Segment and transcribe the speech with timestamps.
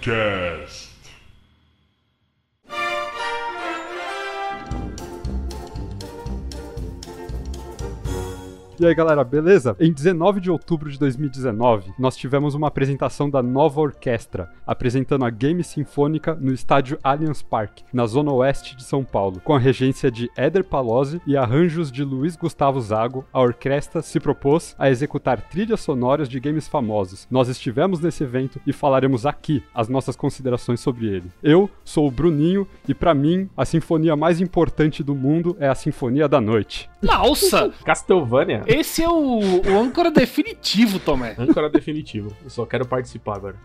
[0.00, 0.49] Cast.
[8.80, 9.76] E aí galera, beleza?
[9.78, 15.28] Em 19 de outubro de 2019, nós tivemos uma apresentação da nova orquestra, apresentando a
[15.28, 19.38] Game Sinfônica no estádio Allianz Parque, na zona oeste de São Paulo.
[19.44, 24.18] Com a regência de Éder Palozzi e arranjos de Luiz Gustavo Zago, a orquestra se
[24.18, 27.28] propôs a executar trilhas sonoras de games famosos.
[27.30, 31.30] Nós estivemos nesse evento e falaremos aqui as nossas considerações sobre ele.
[31.42, 35.74] Eu sou o Bruninho e para mim a sinfonia mais importante do mundo é a
[35.74, 36.88] Sinfonia da Noite.
[37.02, 37.70] Nossa!
[37.84, 38.69] Castlevania.
[38.70, 41.34] Esse é o, o âncora definitivo, Tomé.
[41.36, 42.32] Âncora definitivo.
[42.44, 43.56] Eu só quero participar agora.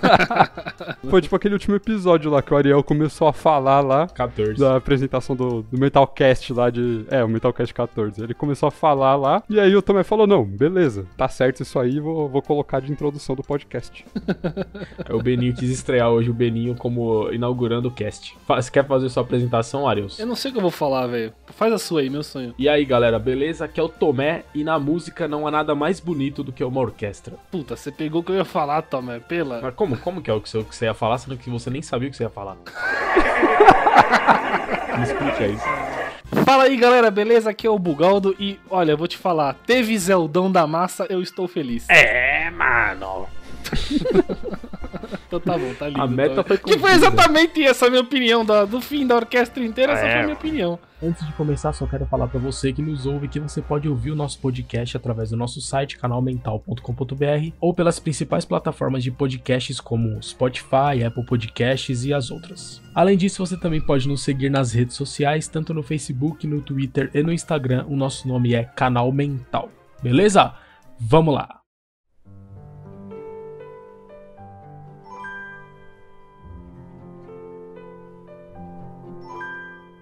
[1.08, 4.58] Foi tipo aquele último episódio lá que o Ariel começou a falar lá 14.
[4.58, 7.04] da apresentação do, do Metalcast lá de.
[7.10, 8.22] É, o Metalcast 14.
[8.22, 11.78] Ele começou a falar lá, e aí o Tomé falou: não, beleza, tá certo isso
[11.78, 14.04] aí, vou, vou colocar de introdução do podcast.
[15.08, 18.36] É o Beninho quis estrear hoje o Beninho como inaugurando o cast.
[18.46, 20.18] Você quer fazer sua apresentação, Arius?
[20.18, 21.32] Eu não sei o que eu vou falar, velho.
[21.46, 22.54] Faz a sua aí, meu sonho.
[22.58, 23.64] E aí, galera, beleza?
[23.64, 26.80] Aqui é o Tomé e na música não há nada mais bonito do que uma
[26.80, 27.36] orquestra.
[27.50, 29.18] Puta, você pegou o que eu ia falar, Tomé.
[29.20, 29.60] Pela.
[29.60, 31.50] Mas como, como que é o que você, o que você ia falar, sendo que
[31.50, 32.56] você nem sabia o que você ia falar?
[34.96, 35.64] Me explica isso.
[36.44, 37.50] Fala aí, galera, beleza?
[37.50, 39.54] Aqui é o Bugaldo e olha, eu vou te falar.
[39.66, 41.88] Teve Zeldão da massa, eu estou feliz.
[41.88, 43.26] É, mano.
[45.26, 46.00] Então tá bom, tá lindo.
[46.02, 46.48] A meta Tomé.
[46.48, 50.04] foi Que foi exatamente essa a minha opinião da- do fim da orquestra inteira, essa
[50.04, 50.10] É.
[50.12, 50.78] foi a minha opinião.
[51.00, 54.10] Antes de começar, só quero falar pra você que nos ouve que você pode ouvir
[54.10, 60.20] o nosso podcast através do nosso site canalmental.com.br ou pelas principais plataformas de podcasts como
[60.20, 62.82] Spotify, Apple Podcasts e as outras.
[62.92, 67.08] Além disso, você também pode nos seguir nas redes sociais, tanto no Facebook, no Twitter
[67.14, 67.84] e no Instagram.
[67.88, 69.70] O nosso nome é Canal Mental.
[70.02, 70.52] Beleza?
[70.98, 71.59] Vamos lá!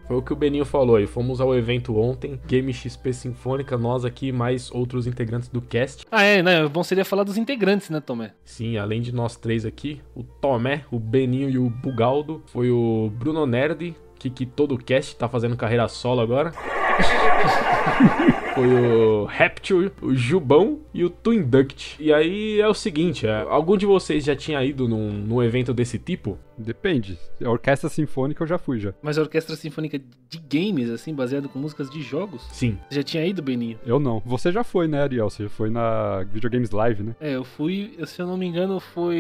[0.09, 1.07] Foi o que o Beninho falou aí.
[1.07, 6.07] Fomos ao evento ontem, Game XP Sinfônica, nós aqui, mais outros integrantes do cast.
[6.11, 6.67] Ah, é, né?
[6.67, 8.33] Bom seria falar dos integrantes, né, Tomé?
[8.43, 13.13] Sim, além de nós três aqui, o Tomé, o Beninho e o Bugaldo, foi o
[13.19, 16.53] Bruno Nerd, que, que todo o cast tá fazendo carreira solo agora.
[18.59, 21.97] Foi o Rapture, o Jubão e o Twin Duct.
[22.03, 25.73] E aí é o seguinte, é, algum de vocês já tinha ido num, num evento
[25.73, 26.37] desse tipo?
[26.59, 27.17] Depende.
[27.41, 28.93] A orquestra sinfônica eu já fui já.
[29.01, 32.77] Mas a orquestra sinfônica de games, assim, baseada com músicas de jogos, Sim.
[32.91, 33.79] já tinha ido, Beninho?
[33.87, 34.21] Eu não.
[34.27, 35.31] Você já foi, né, Ariel?
[35.31, 37.15] Você já foi na Videogames Live, né?
[37.21, 39.17] É, eu fui, se eu não me engano, foi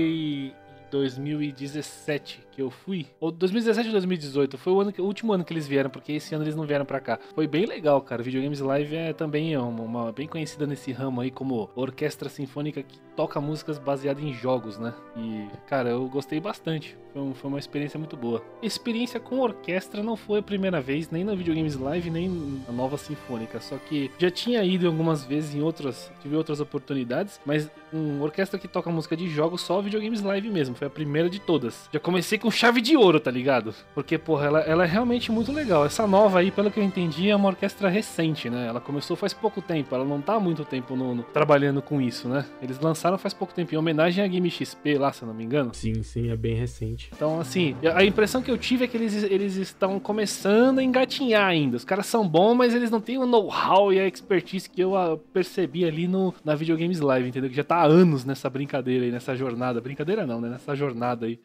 [0.51, 0.53] em
[0.91, 3.07] 2017 que eu fui.
[3.21, 4.59] Ou 2017 ou 2018.
[4.59, 6.67] Foi o, ano que- o último ano que eles vieram, porque esse ano eles não
[6.67, 7.17] vieram pra cá.
[7.33, 8.21] Foi bem legal, cara.
[8.21, 12.99] Videogames Live é também uma, uma- bem conhecida nesse ramo aí como orquestra sinfônica que
[13.15, 14.93] toca músicas baseadas em jogos, né?
[15.17, 16.97] E, cara, eu gostei bastante.
[17.13, 18.43] Foi, um- foi uma experiência muito boa.
[18.61, 22.29] Experiência com orquestra não foi a primeira vez, nem na Videogames Live, nem
[22.67, 23.61] na nova sinfônica.
[23.61, 28.59] Só que já tinha ido algumas vezes em outras, tive outras oportunidades, mas uma orquestra
[28.59, 30.75] que toca música de jogos só Videogames Live mesmo.
[30.75, 31.89] Foi a primeira de todas.
[31.93, 33.75] Já comecei com chave de ouro, tá ligado?
[33.95, 35.85] Porque, porra, ela, ela é realmente muito legal.
[35.85, 38.67] Essa nova aí, pelo que eu entendi, é uma orquestra recente, né?
[38.67, 42.01] Ela começou faz pouco tempo, ela não tá há muito tempo no- no- trabalhando com
[42.01, 42.45] isso, né?
[42.63, 45.45] Eles lançaram faz pouco tempo, em homenagem à Game XP lá, se eu não me
[45.45, 45.71] engano.
[45.75, 47.11] Sim, sim, é bem recente.
[47.15, 51.47] Então, assim, a impressão que eu tive é que eles, eles estão começando a engatinhar
[51.47, 51.77] ainda.
[51.77, 54.97] Os caras são bons, mas eles não têm o know-how e a expertise que eu
[54.97, 57.51] ah, percebi ali no, na Videogames Live, entendeu?
[57.51, 59.81] Que já tá há anos nessa brincadeira aí, nessa jornada.
[59.81, 60.49] Brincadeira não, né?
[60.49, 61.39] Nessa jornada aí.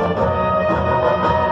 [0.00, 1.49] Música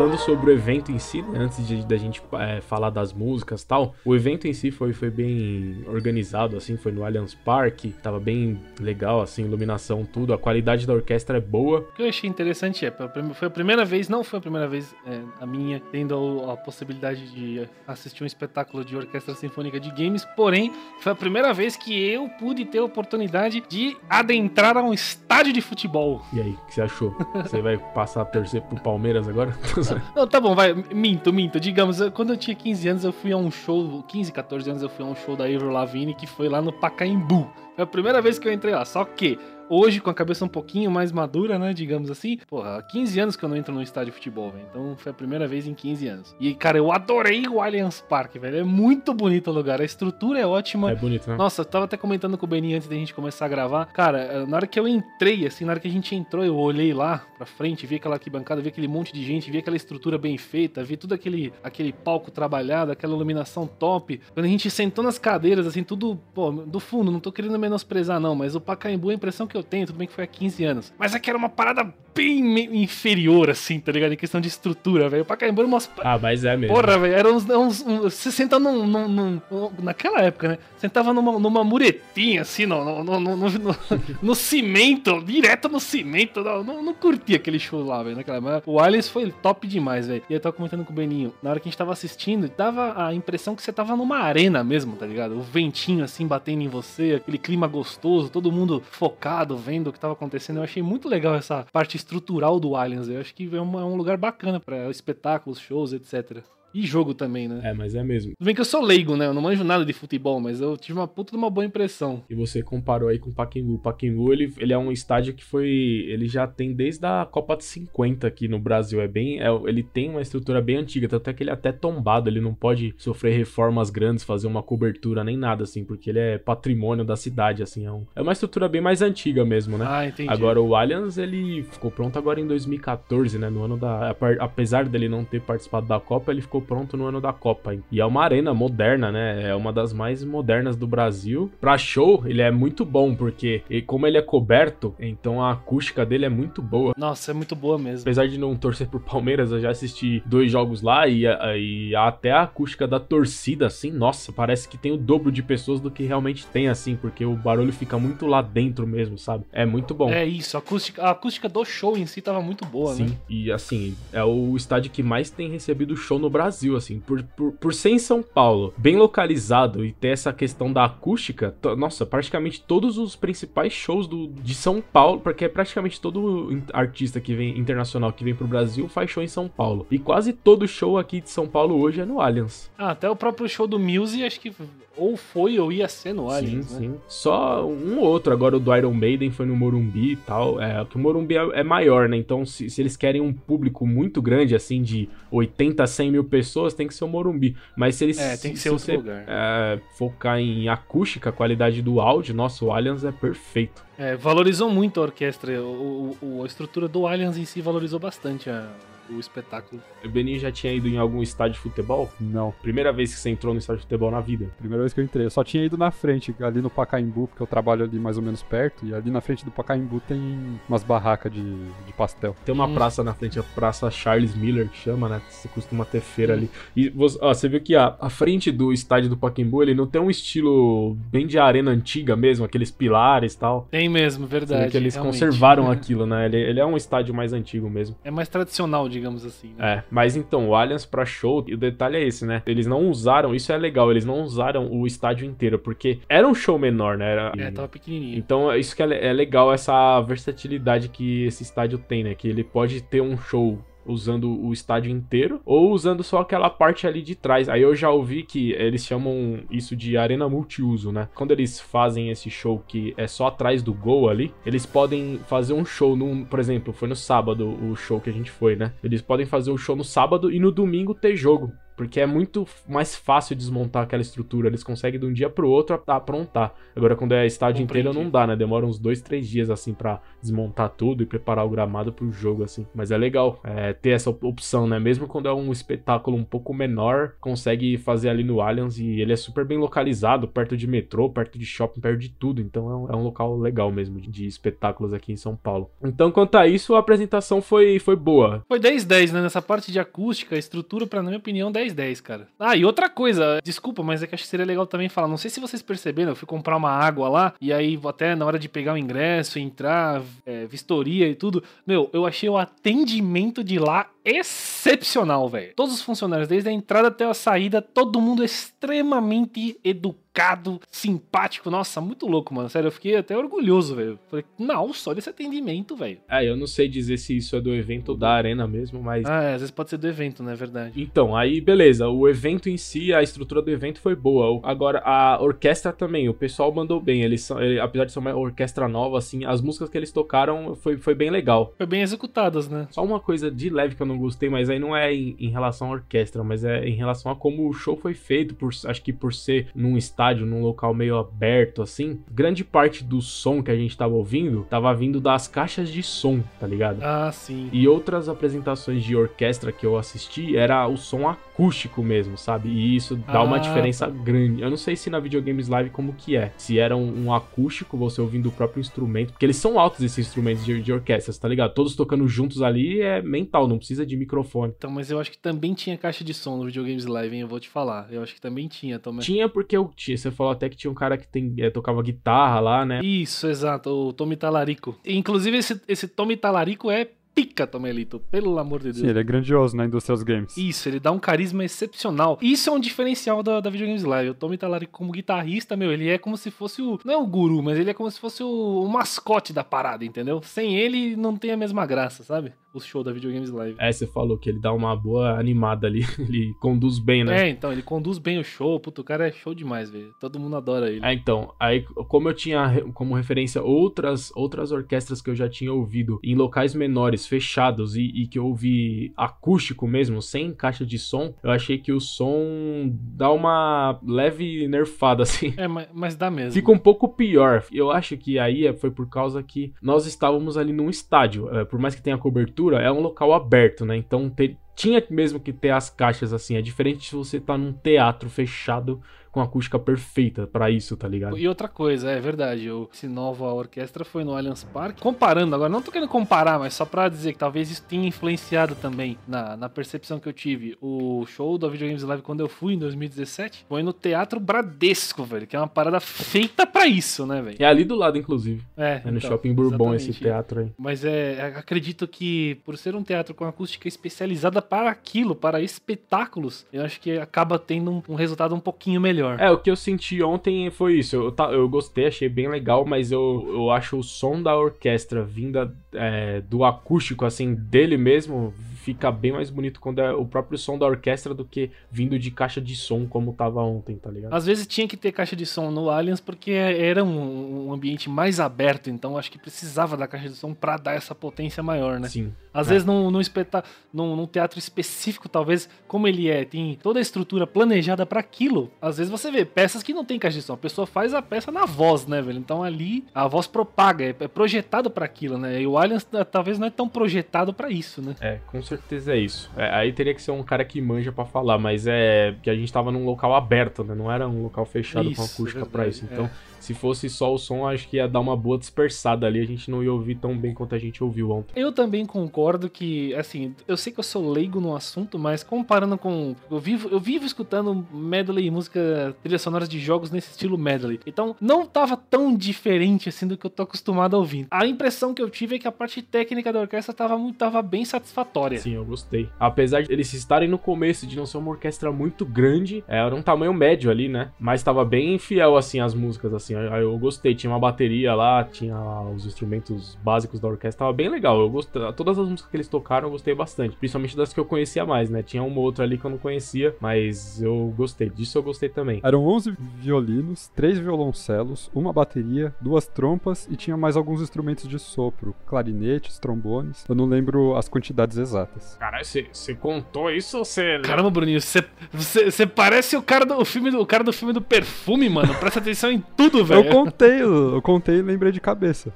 [0.00, 3.60] Falando sobre o evento em si, né, antes de, da gente é, falar das músicas
[3.60, 7.90] e tal, o evento em si foi, foi bem organizado, assim, foi no Allianz Parque,
[8.02, 11.80] tava bem legal, assim, iluminação, tudo, a qualidade da orquestra é boa.
[11.80, 12.90] O que eu achei interessante é,
[13.34, 17.30] foi a primeira vez, não foi a primeira vez é, a minha, tendo a possibilidade
[17.34, 21.92] de assistir um espetáculo de orquestra sinfônica de games, porém, foi a primeira vez que
[21.92, 26.22] eu pude ter a oportunidade de adentrar a um estádio de futebol.
[26.32, 27.14] E aí, o que você achou?
[27.34, 29.50] Você vai passar a torcer pro Palmeiras agora?
[30.14, 31.58] Não, tá bom, vai, minto, minto.
[31.58, 34.88] Digamos, quando eu tinha 15 anos, eu fui a um show, 15, 14 anos, eu
[34.88, 37.50] fui a um show da Avril Lavigne que foi lá no Pacaembu.
[37.74, 38.84] Foi a primeira vez que eu entrei lá.
[38.84, 39.38] Só que
[39.70, 42.38] hoje com a cabeça um pouquinho mais madura, né, digamos assim.
[42.48, 44.66] Porra, há 15 anos que eu não entro num estádio de futebol, velho.
[44.68, 46.36] Então foi a primeira vez em 15 anos.
[46.40, 48.58] E, cara, eu adorei o Allianz Parque, velho.
[48.58, 49.80] É muito bonito o lugar.
[49.80, 50.90] A estrutura é ótima.
[50.90, 51.36] É bonito, né?
[51.36, 53.86] Nossa, eu tava até comentando com o Beninho antes da gente começar a gravar.
[53.86, 56.92] Cara, na hora que eu entrei, assim, na hora que a gente entrou, eu olhei
[56.92, 60.36] lá pra frente, vi aquela arquibancada, vi aquele monte de gente, vi aquela estrutura bem
[60.36, 64.20] feita, vi tudo aquele, aquele palco trabalhado, aquela iluminação top.
[64.34, 68.18] Quando a gente sentou nas cadeiras, assim, tudo, pô, do fundo, não tô querendo menosprezar,
[68.18, 70.64] não, mas o Pacaembu, a impressão que eu tenho, tudo bem que foi há 15
[70.64, 74.12] anos, mas aqui era uma parada bem inferior, assim, tá ligado?
[74.12, 75.22] Em questão de estrutura, velho.
[75.22, 75.90] O Pacaembu era umas.
[75.98, 76.74] Ah, mas é mesmo.
[76.74, 77.48] Porra, velho, era uns.
[77.48, 79.40] uns, uns você senta num, num, num,
[79.82, 80.58] Naquela época, né?
[80.76, 83.76] Sentava numa, numa muretinha, assim, no, no, no, no, no,
[84.22, 86.42] no cimento, direto no cimento.
[86.42, 88.70] Não, não, não curtia aquele show lá, velho, naquela época.
[88.70, 90.22] O Aliens foi top demais, velho.
[90.28, 93.06] E eu tava comentando com o Beninho, na hora que a gente tava assistindo, dava
[93.06, 95.36] a impressão que você tava numa arena mesmo, tá ligado?
[95.36, 100.00] O ventinho, assim, batendo em você, aquele clima gostoso, todo mundo focado, vendo o que
[100.00, 100.58] tava acontecendo.
[100.58, 103.08] Eu achei muito legal essa parte estrutural do Aliens.
[103.08, 106.42] Eu acho que é, é um lugar bacana para espetáculos, shows, etc.
[106.72, 107.60] E jogo também, né?
[107.64, 108.32] É, mas é mesmo.
[108.36, 109.26] Tudo bem que eu sou leigo, né?
[109.26, 112.22] Eu não manjo nada de futebol, mas eu tive uma puta de uma boa impressão.
[112.30, 113.74] E você comparou aí com o Pacaembu.
[113.74, 115.68] O Pacaembu, ele, ele é um estádio que foi...
[116.08, 119.00] Ele já tem desde a Copa de 50 aqui no Brasil.
[119.00, 119.40] É bem...
[119.40, 122.28] É, ele tem uma estrutura bem antiga, tanto é que ele é até tombado.
[122.28, 126.38] Ele não pode sofrer reformas grandes, fazer uma cobertura, nem nada, assim, porque ele é
[126.38, 127.86] patrimônio da cidade, assim.
[127.86, 129.86] É, um, é uma estrutura bem mais antiga mesmo, né?
[129.88, 130.28] Ah, entendi.
[130.28, 133.50] Agora, o Allianz, ele ficou pronto agora em 2014, né?
[133.50, 134.14] No ano da...
[134.38, 137.76] Apesar dele não ter participado da Copa, ele ficou pronto no ano da Copa.
[137.90, 139.48] E é uma arena moderna, né?
[139.48, 141.50] É uma das mais modernas do Brasil.
[141.60, 146.26] Pra show, ele é muito bom, porque como ele é coberto, então a acústica dele
[146.26, 146.94] é muito boa.
[146.96, 148.02] Nossa, é muito boa mesmo.
[148.02, 151.24] Apesar de não torcer por Palmeiras, eu já assisti dois jogos lá e,
[151.58, 155.80] e até a acústica da torcida, assim, nossa, parece que tem o dobro de pessoas
[155.80, 159.44] do que realmente tem, assim, porque o barulho fica muito lá dentro mesmo, sabe?
[159.52, 160.10] É muito bom.
[160.10, 163.16] É isso, a acústica, a acústica do show em si tava muito boa, Sim, né?
[163.28, 167.52] e assim, é o estádio que mais tem recebido show no Brasil, assim, por, por,
[167.52, 172.62] por ser em São Paulo, bem localizado e ter essa questão da acústica, nossa, praticamente
[172.62, 177.58] todos os principais shows do, de São Paulo, porque é praticamente todo artista que vem
[177.58, 179.86] internacional que vem pro Brasil faz show em São Paulo.
[179.90, 182.70] E quase todo show aqui de São Paulo hoje é no Allianz.
[182.76, 184.52] Ah, até o próprio show do Muse, acho que
[185.00, 186.94] ou foi ou ia ser no Allianz, sim, né?
[186.94, 188.32] Sim, Só um ou outro.
[188.34, 190.60] Agora o do Iron Maiden foi no Morumbi e tal.
[190.60, 192.18] É, que o Morumbi é, é maior, né?
[192.18, 196.74] Então, se, se, eles querem um público muito grande, assim, de 80, 100 mil pessoas,
[196.74, 197.56] tem que ser o Morumbi.
[197.74, 198.18] Mas se eles...
[198.18, 199.24] É, tem que se, ser outro você, lugar.
[199.26, 203.82] É, focar em acústica, qualidade do áudio, nossa, o Allianz é perfeito.
[203.96, 205.62] É, valorizou muito a orquestra.
[205.62, 208.68] O, o, a estrutura do Allianz em si valorizou bastante a
[209.14, 209.82] o espetáculo.
[210.04, 212.10] O Beninho já tinha ido em algum estádio de futebol?
[212.20, 212.52] Não.
[212.62, 214.46] Primeira vez que você entrou no estádio de futebol na vida?
[214.58, 215.26] Primeira vez que eu entrei.
[215.26, 218.22] Eu só tinha ido na frente, ali no Pacaembu, porque eu trabalho ali mais ou
[218.22, 218.86] menos perto.
[218.86, 222.36] E ali na frente do Pacaembu tem umas barracas de, de pastel.
[222.44, 222.74] Tem uma hum.
[222.74, 225.22] praça na frente, a Praça Charles Miller, que chama, né?
[225.28, 226.36] Você costuma ter feira hum.
[226.36, 226.50] ali.
[226.76, 229.86] E você, ó, você viu que a, a frente do estádio do Pacaembu, ele não
[229.86, 233.66] tem um estilo bem de arena antiga mesmo, aqueles pilares e tal.
[233.70, 234.70] Tem mesmo, verdade.
[234.70, 235.14] que eles realmente.
[235.14, 236.26] conservaram aquilo, né?
[236.26, 237.96] Ele, ele é um estádio mais antigo mesmo.
[238.04, 239.54] É mais tradicional, de digamos assim.
[239.56, 239.78] Né?
[239.78, 242.42] É, mas então, o Allianz pra show, e o detalhe é esse, né?
[242.46, 246.34] Eles não usaram, isso é legal, eles não usaram o estádio inteiro, porque era um
[246.34, 247.12] show menor, né?
[247.12, 248.18] Era, é, tava pequenininho.
[248.18, 252.14] Então, isso que é, é legal, essa versatilidade que esse estádio tem, né?
[252.14, 256.86] Que ele pode ter um show usando o estádio inteiro ou usando só aquela parte
[256.86, 257.48] ali de trás.
[257.48, 261.08] Aí eu já ouvi que eles chamam isso de arena multiuso, né?
[261.14, 265.52] Quando eles fazem esse show que é só atrás do gol ali, eles podem fazer
[265.52, 268.72] um show num, por exemplo, foi no sábado o show que a gente foi, né?
[268.82, 271.52] Eles podem fazer o show no sábado e no domingo ter jogo.
[271.80, 274.48] Porque é muito mais fácil desmontar aquela estrutura.
[274.48, 276.52] Eles conseguem de um dia pro outro aprontar.
[276.76, 277.88] Agora, quando é estádio Compreendi.
[277.88, 278.36] inteiro, não dá, né?
[278.36, 282.44] Demora uns dois, três dias, assim, para desmontar tudo e preparar o gramado pro jogo,
[282.44, 282.66] assim.
[282.74, 284.78] Mas é legal é, ter essa opção, né?
[284.78, 289.14] Mesmo quando é um espetáculo um pouco menor, consegue fazer ali no Allianz e ele
[289.14, 292.42] é super bem localizado, perto de metrô, perto de shopping, perto de tudo.
[292.42, 295.70] Então é um, é um local legal mesmo de, de, espetáculos aqui em São Paulo.
[295.82, 298.44] Então, quanto a isso, a apresentação foi, foi boa.
[298.46, 299.22] Foi 10-10, né?
[299.22, 302.28] Nessa parte de acústica, estrutura, pra, na minha opinião, 10 10, cara.
[302.38, 305.08] Ah, e outra coisa, desculpa, mas é que acho que seria legal também falar.
[305.08, 308.26] Não sei se vocês perceberam, eu fui comprar uma água lá, e aí até na
[308.26, 311.42] hora de pegar o ingresso, entrar, é, vistoria e tudo.
[311.66, 315.52] Meu, eu achei o atendimento de lá excepcional, velho.
[315.54, 321.50] Todos os funcionários, desde a entrada até a saída, todo mundo extremamente educado educado, simpático.
[321.50, 322.48] Nossa, muito louco, mano.
[322.48, 323.98] Sério, eu fiquei até orgulhoso, velho.
[324.08, 325.98] Falei, não, só desse atendimento, velho.
[326.08, 329.06] É, eu não sei dizer se isso é do evento ou da arena mesmo, mas.
[329.06, 330.32] Ah, é, às vezes pode ser do evento, né?
[330.32, 330.80] É verdade.
[330.80, 334.40] Então, aí beleza, o evento em si, a estrutura do evento foi boa.
[334.44, 337.02] Agora, a orquestra também, o pessoal mandou bem.
[337.02, 340.54] Eles são, ele, apesar de ser uma orquestra nova, assim, as músicas que eles tocaram
[340.56, 341.54] foi, foi bem legal.
[341.56, 342.66] Foi bem executadas, né?
[342.70, 345.30] Só uma coisa de leve que eu não gostei, mas aí não é em, em
[345.30, 348.82] relação à orquestra, mas é em relação a como o show foi feito, por, acho
[348.82, 352.00] que por ser num estádio, num local meio aberto, assim.
[352.10, 356.20] Grande parte do som que a gente tava ouvindo tava vindo das caixas de som,
[356.38, 356.82] tá ligado?
[356.82, 357.50] Ah, sim.
[357.52, 362.48] E outras apresentações de orquestra que eu assisti era o som acústico mesmo, sabe?
[362.48, 363.92] E isso dá uma Ah, diferença tá.
[363.92, 364.40] grande.
[364.42, 366.32] Eu não sei se na Videogames Live como que é.
[366.36, 369.12] Se era um, um acústico, você ouvindo o próprio instrumento.
[369.12, 371.52] Porque eles são altos esses instrumentos de, de orquestra, tá ligado?
[371.52, 374.54] Todos tocando juntos ali é mental, não precisa de microfone.
[374.56, 377.20] Então, mas eu acho que também tinha caixa de som no Videogames Live, hein?
[377.22, 377.88] Eu vou te falar.
[377.90, 379.00] Eu acho que também tinha, também.
[379.00, 379.89] Tinha porque eu tinha.
[379.96, 382.80] Você falou até que tinha um cara que tem, é, tocava guitarra lá, né?
[382.82, 384.76] Isso, exato, o Tommy Talarico.
[384.84, 388.78] Inclusive, esse, esse Tommy Talarico é pica, Tomelito, pelo amor de Deus.
[388.78, 390.36] Sim, ele é grandioso na indústria dos games.
[390.36, 392.18] Isso, ele dá um carisma excepcional.
[392.22, 394.10] Isso é um diferencial da, da Videogames Live.
[394.10, 396.78] O Tommy Talarico como guitarrista, meu, ele é como se fosse o...
[396.84, 399.84] Não é o guru, mas ele é como se fosse o, o mascote da parada,
[399.84, 400.22] entendeu?
[400.22, 402.32] Sem ele, não tem a mesma graça, sabe?
[402.52, 403.56] O show da Videogames Live.
[403.58, 405.84] É, você falou que ele dá uma boa animada ali.
[405.98, 407.26] ele conduz bem, né?
[407.26, 408.58] É, então, ele conduz bem o show.
[408.58, 409.94] Puto, o cara é show demais, velho.
[410.00, 410.84] Todo mundo adora ele.
[410.84, 415.52] É, então, aí como eu tinha como referência outras outras orquestras que eu já tinha
[415.52, 420.78] ouvido em locais menores, fechados e, e que eu ouvi acústico mesmo, sem caixa de
[420.78, 425.34] som, eu achei que o som dá uma leve nerfada assim.
[425.36, 426.32] É, mas, mas dá mesmo.
[426.32, 427.44] Fica um pouco pior.
[427.52, 431.32] Eu acho que aí é- foi por causa que nós estávamos ali num estádio.
[431.34, 433.76] É, por mais que tenha cobertura, é um local aberto, né?
[433.76, 436.36] Então te- tinha mesmo que ter as caixas assim.
[436.36, 438.80] É diferente se você tá num teatro fechado
[439.10, 441.18] com acústica perfeita pra isso, tá ligado?
[441.18, 444.80] E outra coisa, é verdade, o, esse nova orquestra foi no Allianz Parque.
[444.80, 448.54] Comparando, agora não tô querendo comparar, mas só pra dizer que talvez isso tenha influenciado
[448.54, 450.56] também na, na percepção que eu tive.
[450.60, 455.04] O show da Video Games Live quando eu fui em 2017 foi no Teatro Bradesco,
[455.04, 457.36] velho, que é uma parada feita pra isso, né, velho?
[457.38, 458.42] É ali do lado, inclusive.
[458.56, 460.52] É, É no então, Shopping Bourbon esse teatro aí.
[460.56, 466.46] Mas é, acredito que por ser um teatro com acústica especializada para aquilo, para espetáculos,
[466.52, 468.99] eu acho que acaba tendo um, um resultado um pouquinho melhor.
[469.18, 470.96] É, o que eu senti ontem foi isso.
[470.96, 475.54] Eu, eu gostei, achei bem legal, mas eu, eu acho o som da orquestra vinda
[475.72, 480.58] é, do acústico, assim, dele mesmo, fica bem mais bonito quando é o próprio som
[480.58, 484.12] da orquestra do que vindo de caixa de som, como tava ontem, tá ligado?
[484.12, 487.88] Às vezes tinha que ter caixa de som no Aliens porque era um, um ambiente
[487.88, 491.80] mais aberto, então acho que precisava da caixa de som pra dar essa potência maior,
[491.80, 491.88] né?
[491.88, 492.12] Sim.
[492.34, 492.50] Às É.
[492.50, 493.42] vezes num, num, espeta-
[493.72, 498.50] num, num teatro específico, talvez, como ele é, tem toda a estrutura planejada pra aquilo.
[498.60, 501.00] Às vezes você vê peças que não tem caixa de som, a pessoa faz a
[501.00, 502.18] peça na voz, né, velho?
[502.18, 505.40] Então ali a voz propaga, é, é projetado pra aquilo, né?
[505.40, 507.94] E o Aliens eh, talvez não é tão projetado pra isso, né?
[508.00, 509.30] É, com certeza é isso.
[509.36, 512.34] É, aí teria que ser um cara que manja pra falar, mas é que a
[512.34, 513.74] gente tava num local aberto, né?
[513.74, 515.88] Não era um local fechado com Isso, acústica é pra verdade, isso.
[515.90, 516.29] Então, é.
[516.40, 519.20] Se fosse só o som, acho que ia dar uma boa dispersada ali.
[519.20, 521.32] A gente não ia ouvir tão bem quanto a gente ouviu ontem.
[521.36, 525.76] Eu também concordo que, assim, eu sei que eu sou leigo no assunto, mas comparando
[525.78, 526.16] com.
[526.30, 530.80] Eu vivo, eu vivo escutando medley e música, trilhas sonoras de jogos nesse estilo medley.
[530.86, 534.26] Então, não tava tão diferente assim do que eu tô acostumado a ouvir.
[534.30, 537.42] A impressão que eu tive é que a parte técnica da orquestra tava, muito, tava
[537.42, 538.38] bem satisfatória.
[538.38, 539.08] Sim, eu gostei.
[539.18, 543.02] Apesar de eles estarem no começo de não ser uma orquestra muito grande, era um
[543.02, 544.10] tamanho médio ali, né?
[544.18, 546.29] Mas tava bem fiel, assim, as músicas, assim.
[546.38, 547.14] Aí Eu gostei.
[547.14, 548.56] Tinha uma bateria lá, tinha
[548.94, 550.66] os instrumentos básicos da orquestra.
[550.66, 551.20] Tava bem legal.
[551.20, 551.60] Eu gostei.
[551.72, 553.56] Todas as músicas que eles tocaram, eu gostei bastante.
[553.56, 555.02] Principalmente das que eu conhecia mais, né?
[555.02, 557.88] Tinha uma ou outra ali que eu não conhecia, mas eu gostei.
[557.90, 558.80] Disso eu gostei também.
[558.82, 564.58] Eram 11 violinos, 3 violoncelos, uma bateria, duas trompas e tinha mais alguns instrumentos de
[564.58, 566.64] sopro, clarinetes, trombones.
[566.68, 568.56] Eu não lembro as quantidades exatas.
[568.58, 570.58] Caralho, você contou isso ou você.
[570.60, 573.92] Caramba, Bruninho, você, você, você parece o cara, do, o, filme do, o cara do
[573.92, 575.14] filme do perfume, mano.
[575.14, 576.46] Presta atenção em tudo, velho.
[576.46, 578.72] Eu contei, eu contei e lembrei de cabeça.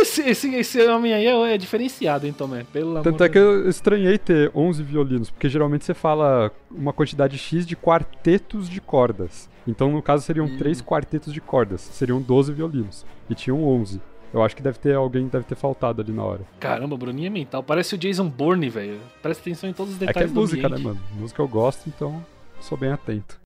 [0.00, 2.64] Esse, esse, esse homem aí é, é diferenciado, hein, Tomé?
[2.72, 6.92] Pelo amor Tanto é que eu estranhei ter 11 violinos, porque geralmente você fala uma
[6.92, 9.48] quantidade X de quartetos de cordas.
[9.66, 10.56] Então, no caso, seriam Hum.
[10.56, 13.04] três quartetos de cordas, seriam 12 violinos.
[13.28, 14.00] E tinham 11.
[14.32, 16.40] Eu acho que deve ter alguém deve ter faltado ali na hora.
[16.60, 17.62] Caramba, Bruninho é mental.
[17.62, 18.98] Parece o Jason Bourne, velho.
[19.22, 20.84] Presta atenção em todos os É que é detalhes música, né, ambiente.
[20.86, 21.00] mano?
[21.18, 22.24] Música eu gosto, então
[22.60, 23.38] sou bem atento.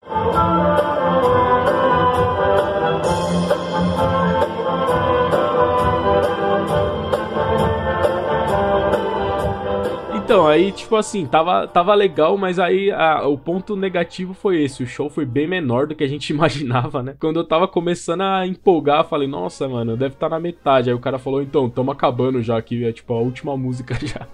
[2.14, 4.21] Então,
[10.32, 14.82] então, aí, tipo assim, tava, tava legal, mas aí a, o ponto negativo foi esse.
[14.82, 17.14] O show foi bem menor do que a gente imaginava, né?
[17.20, 20.88] Quando eu tava começando a empolgar, falei, nossa, mano, deve estar tá na metade.
[20.88, 24.26] Aí o cara falou, então, tamo acabando já aqui, é tipo a última música já.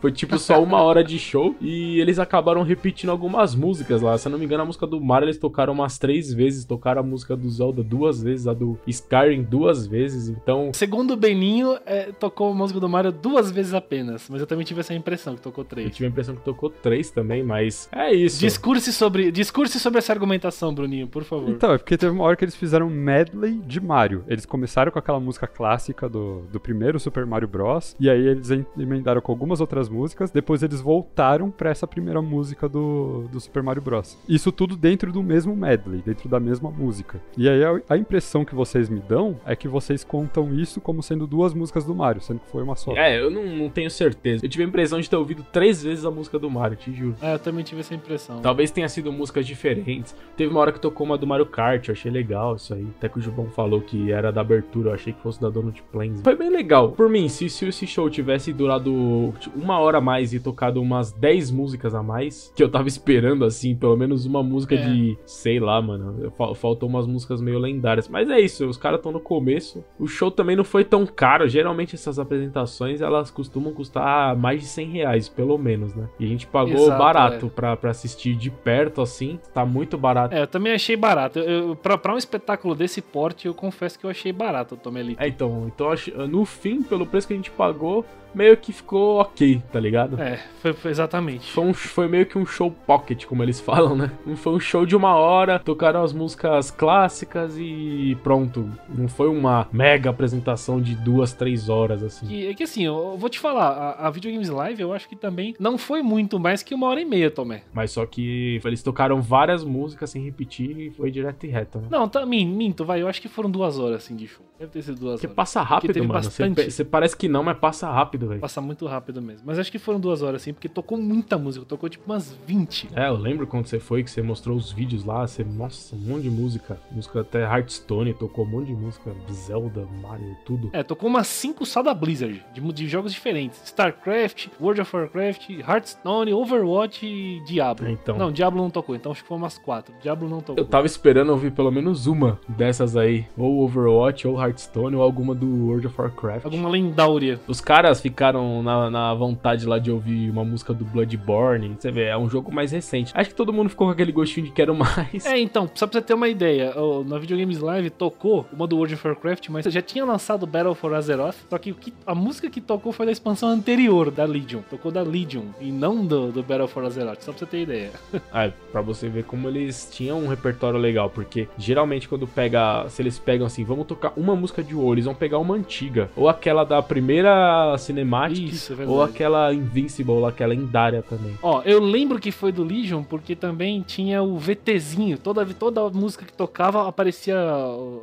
[0.00, 4.16] Foi tipo só uma hora de show e eles acabaram repetindo algumas músicas lá.
[4.16, 7.00] Se eu não me engano, a música do Mario eles tocaram umas três vezes, tocaram
[7.00, 10.70] a música do Zelda duas vezes, a do Skyrim duas vezes, então.
[10.72, 14.64] Segundo o Beninho, é, tocou a música do Mario duas vezes apenas, mas eu também
[14.64, 15.86] tive essa impressão tocou três.
[15.86, 18.40] Eu tive a impressão que tocou três também, mas é isso.
[18.40, 21.50] Discurse sobre, discurse sobre essa argumentação, Bruninho, por favor.
[21.50, 24.24] Então, é porque teve uma hora que eles fizeram um medley de Mario.
[24.26, 27.94] Eles começaram com aquela música clássica do, do primeiro Super Mario Bros.
[28.00, 32.68] E aí eles emendaram com algumas outras músicas, depois eles voltaram para essa primeira música
[32.68, 34.18] do, do Super Mario Bros.
[34.28, 37.20] Isso tudo dentro do mesmo medley, dentro da mesma música.
[37.36, 41.02] E aí a, a, impressão que vocês me dão é que vocês contam isso como
[41.02, 42.92] sendo duas músicas do Mario, sendo que foi uma só.
[42.96, 44.44] É, eu não, não tenho certeza.
[44.44, 47.16] Eu tive a impressão de ter ouvido três vezes a música do Mario, te juro.
[47.20, 48.40] É, eu também tive essa impressão.
[48.40, 50.14] Talvez tenha sido músicas diferentes.
[50.36, 52.86] Teve uma hora que tocou uma do Mario Kart, eu achei legal isso aí.
[52.98, 55.82] Até que o Jubão falou que era da abertura, eu achei que fosse da Donut
[55.92, 56.20] Plains.
[56.22, 56.92] Foi bem legal.
[56.92, 61.12] Por mim, se, se esse show tivesse durado uma hora a mais e tocado umas
[61.12, 64.78] 10 músicas a mais, que eu tava esperando, assim, pelo menos uma música é.
[64.78, 68.08] de, sei lá, mano, faltou umas músicas meio lendárias.
[68.08, 69.84] Mas é isso, os caras estão no começo.
[69.98, 71.48] O show também não foi tão caro.
[71.48, 76.08] Geralmente essas apresentações, elas costumam custar mais de 100 reais, pelo menos, né?
[76.18, 77.48] E a gente pagou Exato, barato é.
[77.48, 79.38] pra, pra assistir de perto, assim.
[79.52, 80.34] Tá muito barato.
[80.34, 81.38] É, eu também achei barato.
[81.38, 85.22] Eu, pra, pra um espetáculo desse porte, eu confesso que eu achei barato o Tomelito.
[85.22, 85.88] É, então, então
[86.28, 90.20] no fim, pelo preço que a gente pagou, meio que ficou ok, tá ligado?
[90.20, 91.50] É, foi, foi exatamente.
[91.50, 94.10] Foi, um, foi, meio que um show pocket, como eles falam, né?
[94.36, 98.70] Foi um show de uma hora, tocaram as músicas clássicas e pronto.
[98.88, 102.26] Não foi uma mega apresentação de duas, três horas, assim.
[102.28, 105.08] E, é que assim, eu vou te falar, a, a Video Games Live eu acho
[105.08, 107.62] que também não foi muito mais que uma hora e meia, Tomé.
[107.72, 111.88] Mas só que eles tocaram várias músicas sem repetir e foi direto e reto, né?
[111.90, 114.44] Não, tá, minto, vai, eu acho que foram duas horas, assim, de show.
[114.58, 115.36] Deve ter sido duas Porque horas.
[115.36, 116.12] passa rápido, mano.
[116.12, 116.70] Bastante...
[116.70, 118.40] Você parece que não, mas passa rápido velho.
[118.40, 119.42] Passa muito rápido mesmo.
[119.44, 121.66] Mas acho que foram duas horas, assim, porque tocou muita música.
[121.66, 122.90] Tocou tipo umas 20.
[122.94, 125.26] É, eu lembro quando você foi, que você mostrou os vídeos lá.
[125.26, 126.78] Você, nossa, um monte de música.
[126.92, 129.12] Música até Hearthstone, tocou um monte de música.
[129.32, 130.70] Zelda, Mario, tudo.
[130.72, 135.50] É, tocou umas 5 só da Blizzard, de, de, jogos diferentes: StarCraft, World of Warcraft,
[135.50, 137.88] Hearthstone, Overwatch e Diablo.
[137.90, 138.16] Então.
[138.16, 139.94] Não, Diablo não tocou, então acho que foi umas 4.
[140.00, 140.56] Diablo não tocou.
[140.56, 143.26] Eu tava esperando ouvir pelo menos uma dessas aí.
[143.36, 146.44] Ou Overwatch, ou Hearthstone, ou alguma do World of Warcraft.
[146.44, 147.40] Alguma lendária.
[147.46, 151.76] Os caras ficaram na, na vontade lá de ouvir uma música do Bloodborne.
[151.78, 153.12] Você vê, é um jogo mais recente.
[153.14, 155.24] Acho que todo mundo ficou com aquele gostinho de quero mais.
[155.24, 156.74] É, então, só pra você ter uma ideia,
[157.06, 160.94] na Videogames Live tocou uma do World of Warcraft, mas já tinha lançado Battle for
[160.94, 161.74] Azeroth, só que,
[162.06, 164.60] a música que tocou foi da expansão anterior da Legion.
[164.68, 167.90] Tocou da Legion e não do, do Battle for Azeroth, só pra você ter ideia.
[168.32, 173.02] ah, pra você ver como eles tinham um repertório legal, porque geralmente quando pega, se
[173.02, 176.28] eles pegam assim, vamos tocar uma música de WoW, eles vão pegar uma antiga, ou
[176.28, 181.38] aquela da primeira cinemática, Isso, é ou aquela Invincible, aquela lendária também.
[181.42, 185.18] Ó, eu lembro que foi do Legion porque também tinha o VTzinho.
[185.18, 187.36] Toda, toda música que tocava aparecia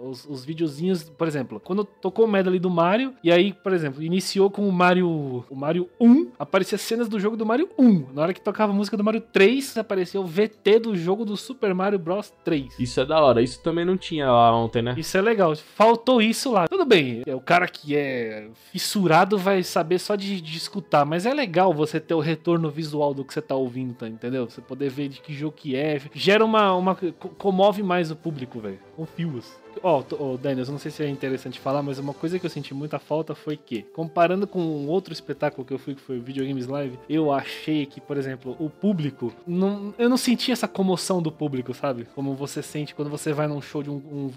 [0.04, 1.04] os, os videozinhos.
[1.04, 4.72] Por exemplo, quando tocou o medley do Mario, e aí, por exemplo, iniciou com o
[4.72, 8.06] Mario, o Mario 1, aparecia cenas do jogo do Mario 1.
[8.13, 11.36] Na hora que tocava a música do Mario 3, aparecia o VT do jogo do
[11.38, 12.80] Super Mario Bros 3.
[12.80, 13.41] Isso é da hora.
[13.41, 14.96] Isso também não tinha lá ontem, né?
[14.98, 15.56] Isso é legal.
[15.56, 16.68] Faltou isso lá.
[16.68, 21.26] Tudo bem, é o cara que é fissurado vai saber só de, de escutar, mas
[21.26, 24.50] é legal você ter o retorno visual do que você tá ouvindo, tá, entendeu?
[24.50, 26.00] Você poder ver de que jogo que é.
[26.14, 26.76] Gera uma.
[26.76, 26.96] uma
[27.38, 28.80] comove mais o público, velho.
[29.02, 29.60] Confio-os.
[29.82, 32.46] Ó, oh, oh, Daniel, eu não sei se é interessante falar, mas uma coisa que
[32.46, 36.02] eu senti muita falta foi que, comparando com um outro espetáculo que eu fui, que
[36.02, 40.52] foi o Videogames Live, eu achei que, por exemplo, o público, não, eu não senti
[40.52, 42.08] essa comoção do público, sabe?
[42.14, 43.96] Como você sente quando você vai num show de um,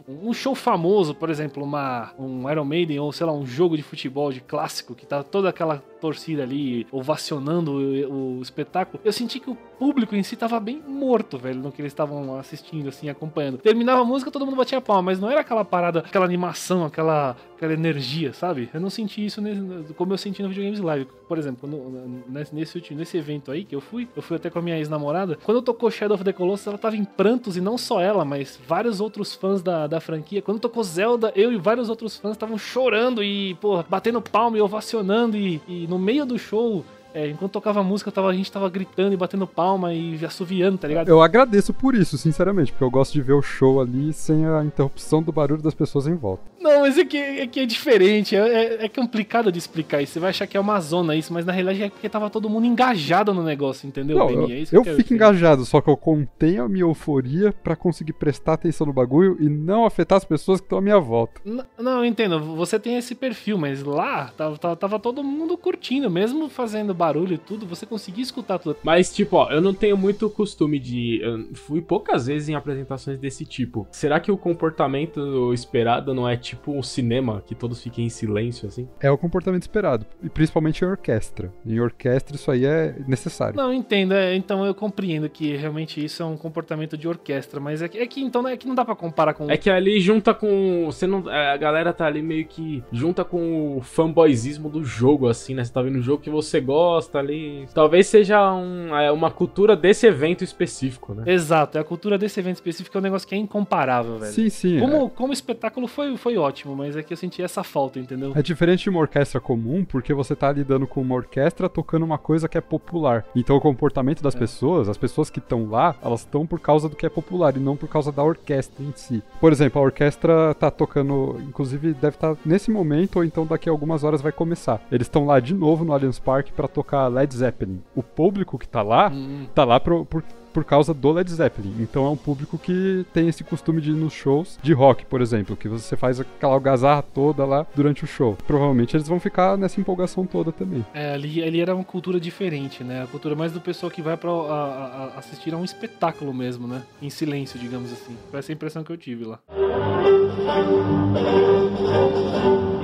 [0.08, 3.76] um, um show famoso, por exemplo, uma, um Iron Maiden ou, sei lá, um jogo
[3.76, 9.00] de futebol de clássico, que tá toda aquela torcida ali ovacionando o, o espetáculo.
[9.02, 12.36] Eu senti que o público em si tava bem morto, velho, no que eles estavam
[12.36, 13.56] assistindo, assim, acompanhando.
[13.56, 17.34] Terminava a música, todo mundo batia palma, mas não era aquela parada, aquela animação, aquela,
[17.64, 18.68] aquela energia, sabe?
[18.72, 19.60] Eu não senti isso nesse,
[19.94, 21.08] como eu senti no Videogames Live.
[21.26, 24.58] Por exemplo, no, nesse, nesse, nesse evento aí que eu fui, eu fui até com
[24.58, 25.38] a minha ex-namorada.
[25.42, 28.58] Quando tocou Shadow of the Colossus, ela tava em prantos, e não só ela, mas
[28.66, 30.42] vários outros fãs da, da franquia.
[30.42, 34.60] Quando tocou Zelda, eu e vários outros fãs estavam chorando e, pô, batendo palma e
[34.60, 38.68] ovacionando, e, e no meio do show é, enquanto tocava música, tava, a gente tava
[38.68, 41.08] gritando e batendo palma e assoviando, tá ligado?
[41.08, 44.64] Eu agradeço por isso, sinceramente, porque eu gosto de ver o show ali sem a
[44.64, 46.42] interrupção do barulho das pessoas em volta.
[46.64, 50.14] Não, mas é que é, que é diferente, é, é, é complicado de explicar isso.
[50.14, 52.48] Você vai achar que é uma zona isso, mas na realidade é porque tava todo
[52.48, 54.42] mundo engajado no negócio, entendeu, Não, Beni?
[54.50, 57.76] eu, É isso eu que fico engajado, só que eu contenho a minha euforia pra
[57.76, 61.40] conseguir prestar atenção no bagulho e não afetar as pessoas que estão à minha volta.
[61.44, 62.40] N- Não, eu entendo.
[62.56, 67.34] Você tem esse perfil, mas lá tava, tava, tava todo mundo curtindo, mesmo fazendo barulho
[67.34, 68.76] e tudo, você conseguia escutar tudo.
[68.82, 71.20] Mas, tipo, ó, eu não tenho muito costume de.
[71.22, 73.86] Eu fui poucas vezes em apresentações desse tipo.
[73.90, 78.68] Será que o comportamento esperado não é tipo um cinema, que todos fiquem em silêncio,
[78.68, 78.88] assim?
[79.00, 81.52] É o comportamento esperado, e principalmente em orquestra.
[81.66, 83.56] Em orquestra isso aí é necessário.
[83.56, 84.12] Não, eu entendo.
[84.14, 87.98] é, então eu compreendo que realmente isso é um comportamento de orquestra, mas é que,
[87.98, 89.50] é que então é que não dá pra comparar com.
[89.50, 90.84] É que ali junta com.
[90.86, 91.30] Você não.
[91.30, 92.82] é, A galera tá ali meio que.
[92.92, 95.64] Junta com o fanboyzismo do jogo, assim, né?
[95.64, 97.66] Você tá vendo um jogo que você gosta ali.
[97.74, 101.24] Talvez seja um, é, uma cultura desse evento específico, né?
[101.26, 104.32] Exato, é a cultura desse evento específico é um negócio que é incomparável, velho.
[104.32, 104.80] Sim, sim.
[104.80, 106.43] Como, como espetáculo foi, foi ótimo,
[106.76, 108.32] mas é que eu senti essa falta, entendeu?
[108.34, 112.18] É diferente de uma orquestra comum, porque você tá lidando com uma orquestra tocando uma
[112.18, 113.24] coisa que é popular.
[113.34, 114.38] Então o comportamento das É.
[114.38, 117.60] pessoas, as pessoas que estão lá, elas estão por causa do que é popular e
[117.60, 119.22] não por causa da orquestra em si.
[119.40, 123.72] Por exemplo, a orquestra tá tocando, inclusive deve estar nesse momento ou então daqui a
[123.72, 124.80] algumas horas vai começar.
[124.90, 127.80] Eles estão lá de novo no Allianz Parque pra tocar Led Zeppelin.
[127.94, 130.22] O público que tá lá, Hum, tá lá pro- por,
[130.54, 131.74] por causa do Led Zeppelin.
[131.80, 135.20] Então é um público que tem esse costume de ir nos shows de rock, por
[135.20, 138.38] exemplo, que você faz aquela algazarra toda lá durante o show.
[138.46, 140.86] Provavelmente eles vão ficar nessa empolgação toda também.
[140.94, 143.02] É, ali, ali era uma cultura diferente, né?
[143.02, 146.32] A cultura mais do pessoal que vai pra a- a- a- assistir a um espetáculo
[146.32, 146.82] mesmo, né?
[147.02, 148.16] Em silêncio, digamos assim.
[148.30, 149.40] Foi essa a impressão que eu tive lá.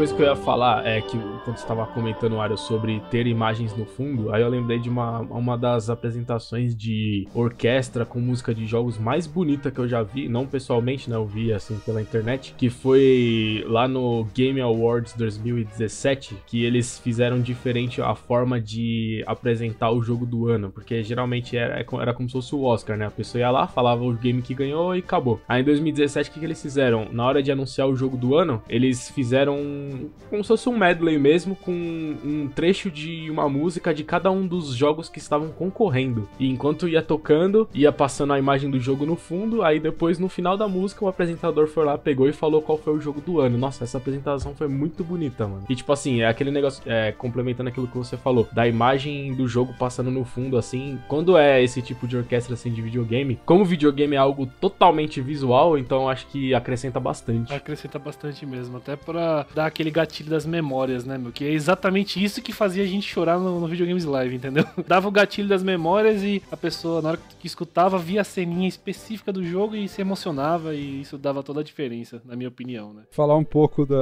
[0.00, 3.76] coisa que eu ia falar é que quando você estava comentando, Mário, sobre ter imagens
[3.76, 8.66] no fundo, aí eu lembrei de uma, uma das apresentações de orquestra com música de
[8.66, 11.16] jogos mais bonita que eu já vi, não pessoalmente, né?
[11.16, 17.38] Eu vi assim pela internet, que foi lá no Game Awards 2017, que eles fizeram
[17.38, 22.32] diferente a forma de apresentar o jogo do ano, porque geralmente era, era como se
[22.32, 23.04] fosse o Oscar, né?
[23.04, 25.42] A pessoa ia lá, falava o game que ganhou e acabou.
[25.46, 27.06] Aí em 2017, o que, que eles fizeram?
[27.12, 29.89] Na hora de anunciar o jogo do ano, eles fizeram
[30.28, 34.46] como se fosse um medley mesmo, com um trecho de uma música de cada um
[34.46, 36.28] dos jogos que estavam concorrendo.
[36.38, 40.28] E enquanto ia tocando, ia passando a imagem do jogo no fundo, aí depois no
[40.28, 43.40] final da música o apresentador foi lá, pegou e falou qual foi o jogo do
[43.40, 43.58] ano.
[43.58, 45.64] Nossa, essa apresentação foi muito bonita, mano.
[45.68, 49.46] E tipo assim, é aquele negócio, é, complementando aquilo que você falou, da imagem do
[49.48, 53.64] jogo passando no fundo, assim, quando é esse tipo de orquestra assim de videogame, como
[53.64, 57.52] videogame é algo totalmente visual, então acho que acrescenta bastante.
[57.52, 61.32] Acrescenta bastante mesmo, até pra dar aquele gatilho das memórias, né, meu?
[61.32, 64.64] Que é exatamente isso que fazia a gente chorar no, no Videogames Live, entendeu?
[64.86, 68.68] Dava o gatilho das memórias e a pessoa, na hora que escutava, via a ceninha
[68.68, 72.92] específica do jogo e se emocionava, e isso dava toda a diferença, na minha opinião,
[72.92, 73.02] né?
[73.10, 73.94] Falar um pouco da.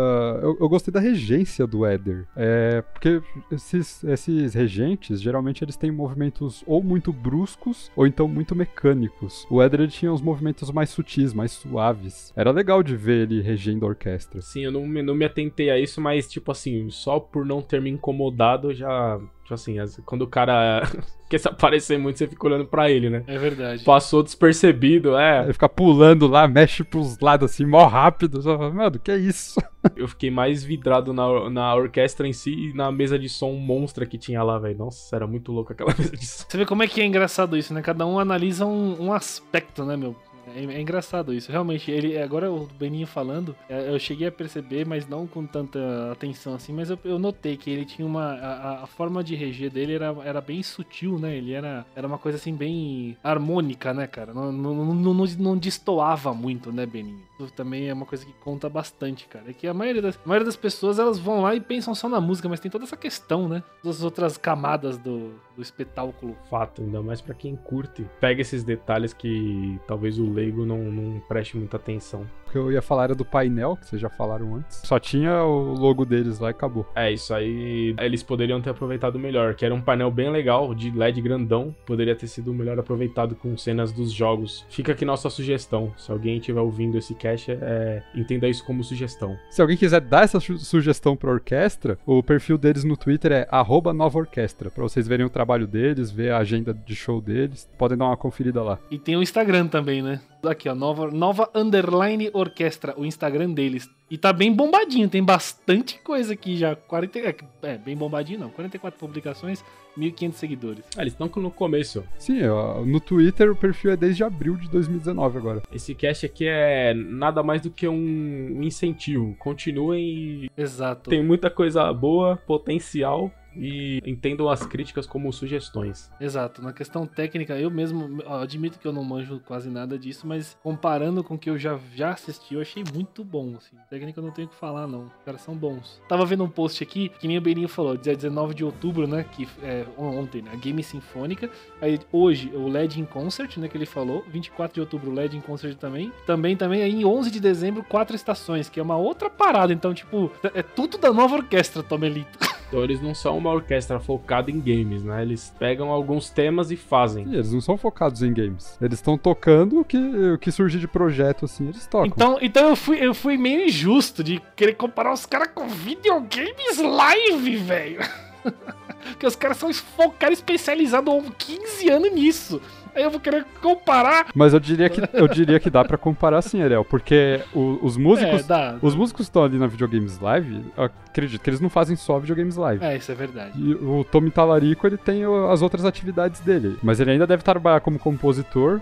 [0.42, 2.26] Eu, eu gostei da regência do Éder.
[2.36, 2.82] É.
[2.92, 9.46] Porque esses, esses regentes, geralmente eles têm movimentos ou muito bruscos ou então muito mecânicos.
[9.48, 12.32] O Éder ele tinha uns movimentos mais sutis, mais suaves.
[12.34, 14.40] Era legal de ver ele regendo a orquestra.
[14.40, 17.80] Sim, eu não não me atentei a isso, mas, tipo assim, só por não ter
[17.80, 19.18] me incomodado, já.
[19.42, 20.82] Tipo assim, as- quando o cara
[21.30, 23.24] quer se aparecer muito, você fica olhando pra ele, né?
[23.26, 23.82] É verdade.
[23.82, 25.44] Passou despercebido, é.
[25.44, 28.42] Ele fica pulando lá, mexe pros lados assim, mó rápido.
[28.42, 29.58] Só fala, Mano, que é isso?
[29.96, 34.04] Eu fiquei mais vidrado na, na orquestra em si e na mesa de som monstra
[34.04, 34.76] que tinha lá, velho.
[34.76, 36.44] Nossa, era muito louco aquela mesa de som.
[36.46, 37.80] Você vê como é que é engraçado isso, né?
[37.80, 40.14] Cada um analisa um, um aspecto, né, meu?
[40.54, 41.50] É, é engraçado isso.
[41.50, 45.78] Realmente, ele agora o Beninho falando, é, eu cheguei a perceber, mas não com tanta
[46.12, 48.34] atenção assim, mas eu, eu notei que ele tinha uma.
[48.34, 51.36] A, a- forma de reger dele era, era bem sutil, né?
[51.36, 54.32] Ele era, era uma coisa assim, bem harmônica, né, cara?
[54.32, 57.20] Não, não, não, não, não destoava muito, né, Beninho?
[57.38, 59.50] Isso também é uma coisa que conta bastante, cara.
[59.50, 62.08] É que a maioria, das, a maioria das pessoas elas vão lá e pensam só
[62.08, 63.62] na música, mas tem toda essa questão, né?
[63.86, 66.36] As outras camadas do, do espetáculo.
[66.48, 68.06] Fato, ainda mais pra quem curte.
[68.20, 72.24] Pega esses detalhes que talvez o leigo não, não preste muita atenção.
[72.48, 74.80] O que eu ia falar era do painel, que vocês já falaram antes.
[74.84, 76.86] Só tinha o logo deles lá e acabou.
[76.94, 80.90] É, isso aí eles poderiam ter aproveitado melhor, que era um painel bem legal, de
[80.90, 84.64] LED grandão, poderia ter sido melhor aproveitado com cenas dos jogos.
[84.70, 89.36] Fica aqui nossa sugestão, se alguém estiver ouvindo esse cast, é, entenda isso como sugestão.
[89.50, 93.48] Se alguém quiser dar essa su- sugestão pra orquestra, o perfil deles no Twitter é
[93.50, 97.22] arroba nova orquestra, pra vocês verem o trabalho trabalho deles, ver a agenda de show
[97.22, 97.66] deles.
[97.78, 98.78] Podem dar uma conferida lá.
[98.90, 100.20] E tem o Instagram também, né?
[100.44, 103.90] Aqui, ó, nova, nova underline orquestra, o Instagram deles.
[104.10, 106.74] E tá bem bombadinho, tem bastante coisa aqui já.
[106.74, 109.62] 40, é, é, bem bombadinho não, 44 publicações,
[109.98, 110.84] 1.500 seguidores.
[110.96, 112.04] Ah, eles estão no começo.
[112.18, 115.62] Sim, ó, no Twitter o perfil é desde abril de 2019 agora.
[115.72, 119.34] Esse cast aqui é nada mais do que um incentivo.
[119.38, 120.48] Continuem.
[120.56, 121.10] Exato.
[121.10, 126.10] Tem muita coisa boa, potencial e entendam as críticas como sugestões.
[126.20, 126.62] Exato.
[126.62, 131.22] Na questão técnica, eu mesmo admito que eu não manjo quase nada disso, mas comparando
[131.24, 133.54] com o que eu já, já assisti, eu achei muito bom.
[133.56, 133.76] Assim.
[133.90, 135.06] Técnica eu não tenho o que falar, não.
[135.06, 136.00] Os caras são bons.
[136.08, 139.24] Tava vendo um post aqui, que nem o Beirinho falou, dia 19 de outubro, né?
[139.24, 140.50] Que é ontem, né?
[140.52, 141.50] A Game Sinfônica.
[141.80, 143.68] Aí hoje, o LED in Concert, né?
[143.68, 144.24] Que ele falou.
[144.28, 146.12] 24 de outubro, o LED in Concert também.
[146.26, 149.72] Também, também, aí em 11 de dezembro, quatro estações, que é uma outra parada.
[149.72, 152.38] Então, tipo, é tudo da nova orquestra, Tomelito.
[152.68, 155.22] Então eles não são uma orquestra focada em games, né?
[155.22, 157.24] Eles pegam alguns temas e fazem.
[157.24, 158.76] Sim, eles não são focados em games.
[158.80, 162.06] Eles estão tocando o que, o que surge de projeto, assim, eles tocam.
[162.06, 166.78] Então, então eu, fui, eu fui meio injusto de querer comparar os caras com videogames
[166.78, 168.00] live, velho.
[169.10, 172.60] Porque os caras são focados especializados há 15 anos nisso.
[172.98, 174.26] Aí eu vou querer comparar.
[174.34, 177.96] Mas eu diria que, eu diria que dá pra comparar sim, Ariel, porque o- os
[177.96, 178.40] músicos.
[178.40, 178.76] É, dá.
[178.82, 182.56] Os músicos que estão ali na Videogames Live, acredito que eles não fazem só Videogames
[182.56, 182.84] Live.
[182.84, 183.52] É, isso é verdade.
[183.56, 186.76] E o Tommy Talarico, ele tem as outras atividades dele.
[186.82, 188.80] Mas ele ainda deve trabalhar como compositor,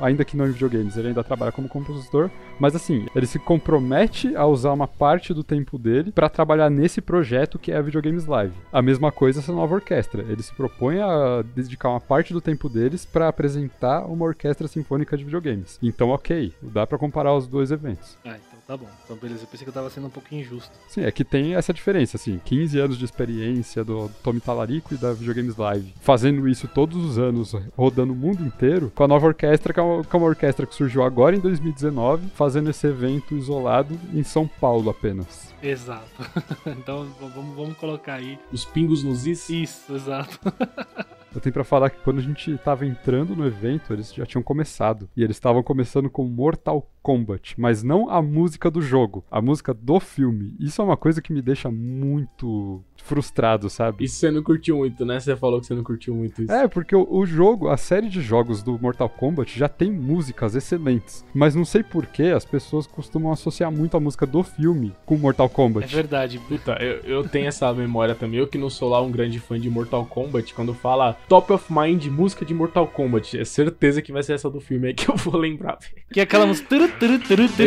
[0.00, 2.30] ainda que não em videogames, ele ainda trabalha como compositor.
[2.58, 7.00] Mas assim, ele se compromete a usar uma parte do tempo dele pra trabalhar nesse
[7.00, 8.52] projeto que é a Videogames Live.
[8.72, 10.24] A mesma coisa essa nova orquestra.
[10.28, 15.16] Ele se propõe a dedicar uma parte do tempo deles pra apresentar uma orquestra sinfônica
[15.16, 15.78] de videogames.
[15.82, 18.18] Então, ok, dá pra comparar os dois eventos.
[18.22, 18.86] Ah, então tá bom.
[19.02, 20.70] Então beleza, eu pensei que eu tava sendo um pouco injusto.
[20.88, 24.98] Sim, é que tem essa diferença, assim, 15 anos de experiência do Tommy Talarico e
[24.98, 29.26] da Videogames Live, fazendo isso todos os anos, rodando o mundo inteiro, com a nova
[29.26, 32.86] orquestra, que é uma, que é uma orquestra que surgiu agora em 2019, fazendo esse
[32.86, 35.50] evento isolado em São Paulo apenas.
[35.62, 36.08] Exato.
[36.66, 38.38] então vamos, vamos colocar aí.
[38.52, 39.48] Os pingos nos is.
[39.48, 40.38] Isso, exato.
[41.34, 44.42] Eu tenho pra falar que quando a gente tava entrando no evento, eles já tinham
[44.42, 45.08] começado.
[45.16, 49.72] E eles estavam começando com Mortal Kombat, mas não a música do jogo, a música
[49.72, 50.56] do filme.
[50.58, 54.04] Isso é uma coisa que me deixa muito frustrado, sabe?
[54.04, 55.18] Isso você não curtiu muito, né?
[55.20, 56.52] Você falou que você não curtiu muito isso.
[56.52, 60.54] É, porque o, o jogo, a série de jogos do Mortal Kombat já tem músicas
[60.54, 61.24] excelentes.
[61.34, 65.16] Mas não sei por que as pessoas costumam associar muito a música do filme com
[65.16, 65.94] Mortal É Kombat.
[65.94, 66.38] verdade.
[66.48, 68.38] Puta, eu, eu tenho essa memória também.
[68.38, 71.72] Eu que não sou lá um grande fã de Mortal Kombat, quando fala Top of
[71.72, 75.08] Mind música de Mortal Kombat, é certeza que vai ser essa do filme aí que
[75.10, 75.78] eu vou lembrar.
[75.80, 75.92] velho.
[76.12, 76.68] Que é aquela música.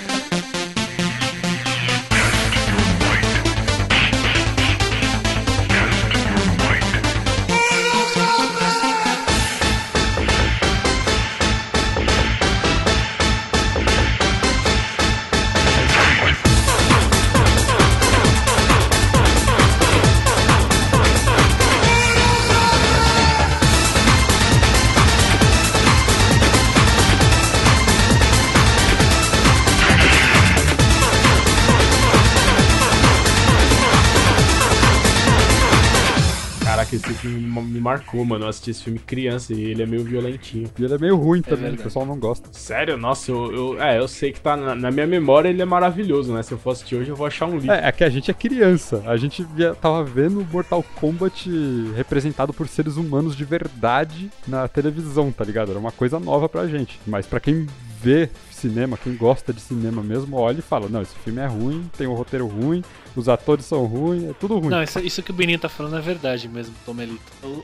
[37.98, 38.44] marcou, mano.
[38.44, 40.70] Eu assisti esse filme criança e ele é meio violentinho.
[40.78, 41.80] E ele é meio ruim também, verdade.
[41.80, 42.48] o pessoal não gosta.
[42.52, 42.96] Sério?
[42.96, 46.32] Nossa, eu, eu- é, eu sei que tá na, na minha memória ele é maravilhoso,
[46.32, 46.42] né?
[46.42, 47.70] Se eu for assistir hoje eu vou achar um lixo.
[47.72, 49.02] É, é que a gente é criança.
[49.06, 51.50] A gente via- tava vendo Mortal Kombat
[51.96, 55.70] representado por seres humanos de verdade na televisão, tá ligado?
[55.70, 56.98] Era uma coisa nova pra gente.
[57.06, 57.66] Mas pra quem
[58.02, 61.88] vê cinema, quem gosta de cinema mesmo, olha e fala: Não, esse filme é ruim,
[61.96, 62.82] tem um roteiro ruim,
[63.18, 64.70] os atores são ruins, é tudo ruim.
[64.70, 67.20] Não, isso, isso que o Beninho tá falando é verdade mesmo, Tomelito.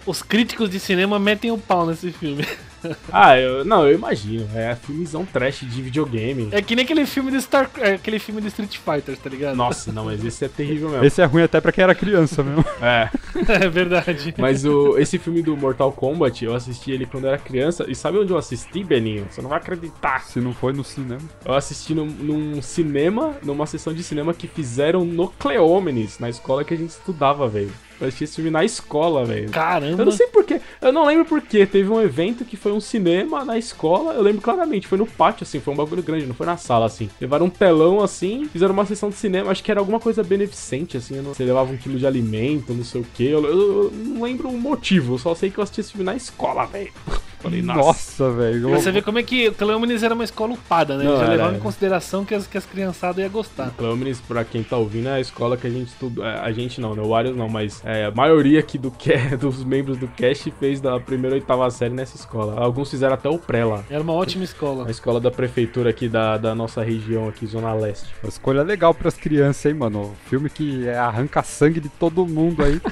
[0.07, 2.47] Os críticos de cinema metem o pau nesse filme.
[3.13, 4.49] Ah, eu, não, eu imagino.
[4.55, 6.49] É filmezão trash de videogame.
[6.51, 7.71] É que nem aquele filme de Star.
[7.79, 9.55] é, aquele filme de Street Fighter, tá ligado?
[9.55, 11.05] Nossa, não, mas esse é terrível mesmo.
[11.05, 12.65] Esse é ruim até pra quem era criança mesmo.
[12.81, 13.11] É.
[13.61, 14.35] É verdade.
[14.39, 17.85] Mas o, esse filme do Mortal Kombat, eu assisti ele quando eu era criança.
[17.89, 19.27] E sabe onde eu assisti, Beninho?
[19.31, 20.25] Você não vai acreditar.
[20.25, 21.21] Se não foi no cinema.
[21.45, 26.63] Eu assisti num, num cinema, numa sessão de cinema que fizeram no Cleómenes, na escola
[26.63, 27.73] que a gente estudava, velho.
[28.01, 29.51] Eu assisti esse filme na escola, velho.
[29.51, 30.03] Caramba.
[30.03, 31.67] Eu não sei porquê, eu não lembro porquê.
[31.67, 35.45] Teve um evento que foi um cinema na escola, eu lembro claramente, foi no pátio,
[35.45, 37.11] assim, foi um bagulho grande, não foi na sala, assim.
[37.21, 40.97] Levaram um telão, assim, fizeram uma sessão de cinema, acho que era alguma coisa beneficente,
[40.97, 43.25] assim, eu não sei, levava um quilo de alimento, não sei o quê.
[43.25, 46.05] Eu, eu- eu não lembro o motivo, eu só sei que eu assisti esse filme
[46.05, 46.93] na escola, velho.
[47.41, 47.81] Falei, nossa.
[47.81, 48.69] Nossa, velho.
[48.69, 51.05] Pra você ver como é que o Cleómenes era uma escola upada, né?
[51.05, 53.71] Não, Já era- levava em consideração que as, que as criançadas iam gostar.
[53.79, 56.23] Clâmenes, pra quem tá ouvindo, é a escola que a gente estuda.
[56.27, 57.01] é, A gente não, né?
[57.03, 58.91] O Warriors não, mas é, a maioria aqui do
[59.41, 62.61] dos membros do cast fez da primeira oitava série nessa escola.
[62.61, 63.83] Alguns fizeram até o pré lá.
[63.89, 64.87] Era uma ótima escola.
[64.87, 68.07] A escola da prefeitura aqui da, da nossa região aqui, Zona Leste.
[68.23, 70.15] Uma escolha legal pras crianças, hein, mano?
[70.29, 72.81] Filme que é, arranca sangue de todo mundo aí.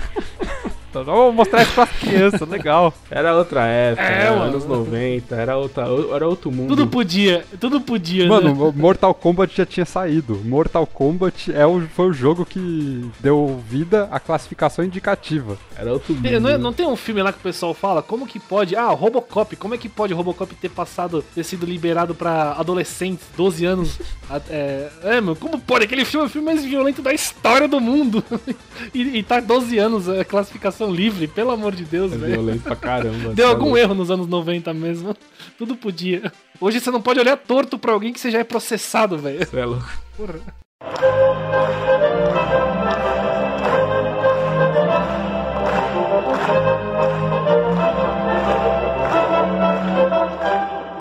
[1.02, 2.92] Então, Vamos mostrar isso pras crianças, legal.
[3.10, 4.42] Era outra época, É, era mano.
[4.52, 5.84] anos 90, era, outra,
[6.14, 6.68] era outro mundo.
[6.68, 8.28] Tudo podia, tudo podia, né?
[8.28, 10.40] Mano, Mortal Kombat já tinha saído.
[10.44, 15.56] Mortal Kombat é o, foi o jogo que deu vida à classificação indicativa.
[15.76, 16.22] Era outro mundo.
[16.22, 18.02] Tem- Não, é- não tem um filme lá que o pessoal fala?
[18.02, 18.76] Como que pode.
[18.76, 19.54] Ah, Robocop.
[19.56, 23.98] Como é que pode o Robocop ter passado, ter sido liberado pra adolescentes, 12 anos?
[24.30, 25.84] a- é, é, meu, como pode?
[25.84, 28.22] Aquele filme é o filme mais violento da história do mundo.
[28.94, 32.32] e, e tá 12 anos, é classificação livre, pelo amor de Deus, É velho.
[32.34, 33.32] violento pra caramba.
[33.34, 33.78] Deu tá algum louco.
[33.78, 35.16] erro nos anos 90 mesmo.
[35.58, 36.32] Tudo podia.
[36.60, 39.46] Hoje você não pode olhar torto pra alguém que você já é processado, velho.
[39.46, 39.88] Cê é louco.
[40.16, 40.40] Porra.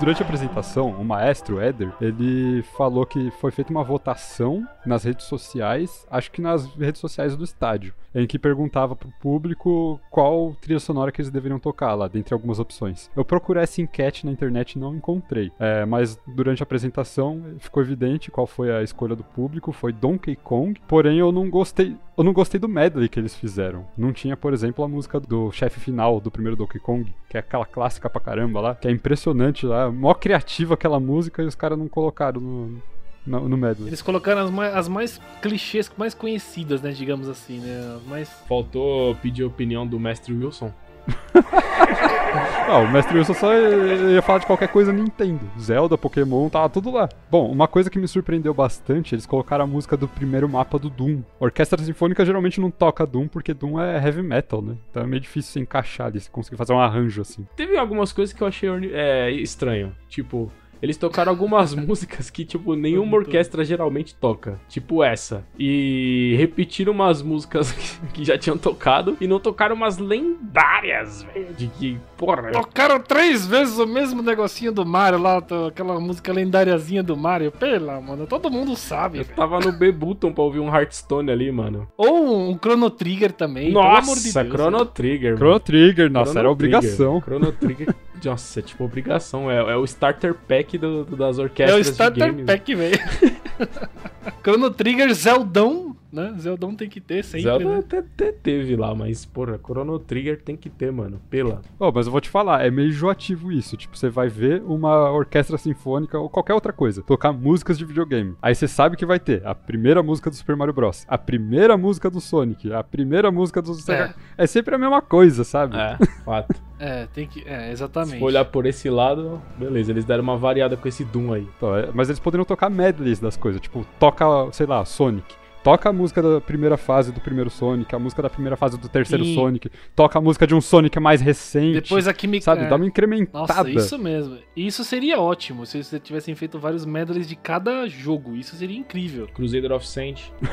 [0.08, 5.26] Durante a apresentação, o maestro Éder, ele falou que foi feita uma votação nas redes
[5.26, 10.80] sociais, acho que nas redes sociais do estádio, em que perguntava pro público qual trilha
[10.80, 13.12] sonora que eles deveriam tocar lá, dentre algumas opções.
[13.18, 17.84] Eu procurei essa enquete na internet e não encontrei, é, mas durante a apresentação ficou
[17.84, 22.24] evidente qual foi a escolha do público, foi Donkey Kong, porém eu não gostei, eu
[22.24, 23.86] não gostei do medley que eles fizeram.
[23.98, 27.42] Não tinha, por exemplo, a música do chefe final do primeiro Donkey Kong, que é
[27.42, 31.56] aquela clássica pra caramba lá, que é impressionante lá, mó criativa aquela música e os
[31.56, 32.82] caras não colocaram no,
[33.26, 33.90] no, no medley.
[33.90, 36.92] Eles colocaram as mais, as mais clichês, mais conhecidas, né?
[36.92, 37.96] Digamos assim, né?
[37.98, 38.30] As mais.
[38.48, 40.72] Faltou pedir a opinião do mestre Wilson.
[42.70, 45.40] Ah, o Mestre Wilson só ia falar de qualquer coisa Nintendo.
[45.58, 47.08] Zelda, Pokémon, tava tudo lá.
[47.32, 50.90] Bom, uma coisa que me surpreendeu bastante, eles colocaram a música do primeiro mapa do
[50.90, 51.22] Doom.
[51.40, 54.76] Orquestra Sinfônica geralmente não toca Doom, porque Doom é heavy metal, né?
[54.92, 57.48] Então é meio difícil se encaixar ali, se conseguir fazer um arranjo assim.
[57.56, 59.96] Teve algumas coisas que eu achei é, estranho.
[60.10, 64.60] Tipo, eles tocaram algumas músicas que, tipo, nenhuma orquestra geralmente toca.
[64.68, 65.46] Tipo essa.
[65.58, 67.72] E repetiram umas músicas
[68.14, 69.18] que- já tinham tocado.
[69.22, 71.54] E não tocaram umas lendárias, velho.
[71.56, 72.52] De que, porra.
[72.52, 77.52] Tocaram três vezes o mesmo negocinho do Mario lá, aquela música lendáriazinha do Mario.
[77.52, 79.20] Pela, mano, todo mundo sabe.
[79.20, 81.88] Eu tava no B-Button pra ouvir um Hearthstone ali, mano.
[81.98, 84.56] Ou um Chrono Trigger também, pelo amor de Nossa, Deus.
[84.56, 85.60] Chrono Trigger, Chrono mano.
[85.60, 87.22] Trigger, nossa, Chrono era obrigação.
[87.22, 87.40] Trigger.
[87.40, 87.96] Chrono Trigger.
[88.26, 89.50] Nossa, é tipo obrigação.
[89.52, 92.46] É, é o starter pack do- do- das É orquestras o de Starter games.
[92.48, 93.00] Pack, velho.
[94.42, 96.34] Chrono Trigger, Zeldão, né?
[96.40, 97.78] Zeldão tem que ter sempre, Zelda né?
[97.80, 101.20] até, até teve lá, mas, porra, Chrono Trigger tem que ter, mano.
[101.30, 101.62] Pela.
[101.80, 103.76] Oh, mas eu vou te falar, é meio enjoativo isso.
[103.78, 108.36] Tipo, você vai ver uma orquestra sinfônica ou qualquer outra coisa, tocar músicas de videogame.
[108.42, 111.78] Aí você sabe que vai ter a primeira música do Super Mario Bros, a primeira
[111.78, 114.16] música do Sonic, a primeira música do Sega.
[114.38, 115.76] É, sempre a mesma coisa, sabe?
[115.76, 116.68] É, fato.
[116.80, 117.44] É, tem que.
[117.48, 118.20] É, Se exatamente.
[118.20, 121.48] for olhar por esse lado, beleza, eles deram uma variada com esse Doom aí.
[121.58, 124.17] Então, é, mas eles poderiam tocar medleys das coisas, tipo, toca,
[124.52, 125.36] sei lá, Sonic.
[125.64, 128.88] Toca a música da primeira fase do primeiro Sonic, a música da primeira fase do
[128.88, 129.36] terceiro Sim.
[129.36, 131.82] Sonic, toca a música de um Sonic mais recente.
[131.82, 132.46] Depois a química.
[132.46, 132.70] sabe, é.
[132.70, 133.54] dá uma incrementada.
[133.54, 134.38] Nossa, isso mesmo.
[134.56, 138.34] Isso seria ótimo se vocês tivessem feito vários medleys de cada jogo.
[138.34, 139.28] Isso seria incrível.
[139.34, 140.22] Crusader of Saint.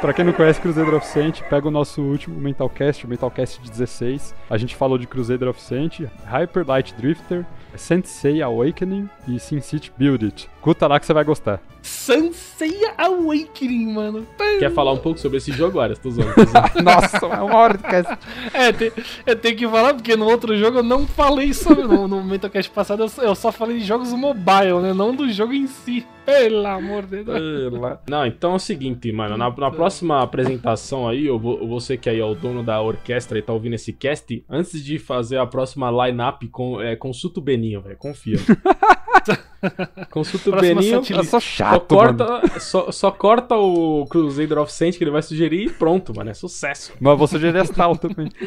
[0.00, 4.34] Pra quem não conhece Crusader of Saint, pega o nosso último Mentalcast, o Mentalcast 16.
[4.50, 9.92] A gente falou de Crusader of Saint, Hyper Light Drifter, Sensei Awakening e Sin City
[9.96, 10.48] Build It.
[10.56, 11.60] Escuta lá que você vai gostar.
[11.82, 14.26] Sansei Awakening, mano.
[14.58, 15.98] Quer falar um pouco sobre esse jogo, Arias?
[15.98, 16.68] Tô zoando, tô zoando.
[16.82, 18.18] Nossa, é uma hora de cast.
[18.52, 18.92] É, te-
[19.24, 21.84] eu tenho que falar porque no outro jogo eu não falei sobre.
[21.84, 24.92] No, no Mentalcast passado eu só, eu só falei de jogos mobile, né?
[24.92, 26.04] Não do jogo em si.
[26.24, 27.80] Pelo amor de Deus.
[28.08, 29.36] Não, então é o seguinte, mano.
[29.36, 33.38] Na, na próxima apresentação aí, eu vou, você que aí é o dono da orquestra
[33.38, 37.42] e tá ouvindo esse cast, antes de fazer a próxima line-up, com, é, consulta o
[37.66, 37.96] Beninho, velho.
[37.96, 38.38] Confia.
[40.10, 41.04] consulta o Beninho.
[41.04, 42.16] sou Só chato, mano.
[42.16, 46.30] corta, só, só corta o Crusader of Saint que ele vai sugerir e pronto, mano.
[46.30, 46.92] É sucesso.
[47.00, 48.30] Mas você já é tal também.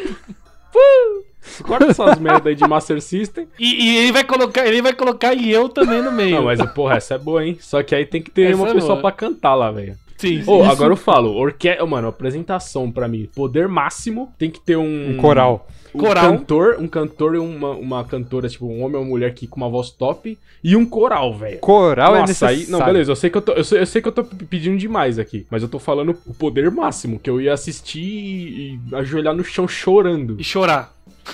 [1.64, 3.48] Corta essas merda aí de Master System.
[3.58, 6.36] E, e ele vai colocar, ele vai colocar e eu também no meio.
[6.36, 7.58] Não, mas porra, essa é boa, hein?
[7.62, 9.02] Só que aí tem que ter Essa uma é pessoa boa.
[9.02, 9.98] pra cantar lá, velho.
[10.20, 11.70] Sim, Isso- agora eu falo, orque...
[11.80, 15.12] oh, mano, apresentação pra mim, poder máximo, tem que ter um...
[15.12, 15.66] Um coral.
[15.96, 16.32] Um Coral.
[16.38, 19.56] cantor, um cantor e uma, uma cantora, tipo, um homem ou uma mulher aqui com
[19.58, 21.60] uma voz top e um coral, velho.
[21.60, 22.80] Coral é Nossa, aí, necessário.
[22.80, 24.78] não, beleza, eu sei, que eu, tô, eu, sei, eu sei que eu tô pedindo
[24.78, 28.96] demais aqui, mas eu tô falando o poder máximo, que eu ia assistir e, e
[28.96, 30.36] ajoelhar no chão chorando.
[30.38, 30.94] E chorar.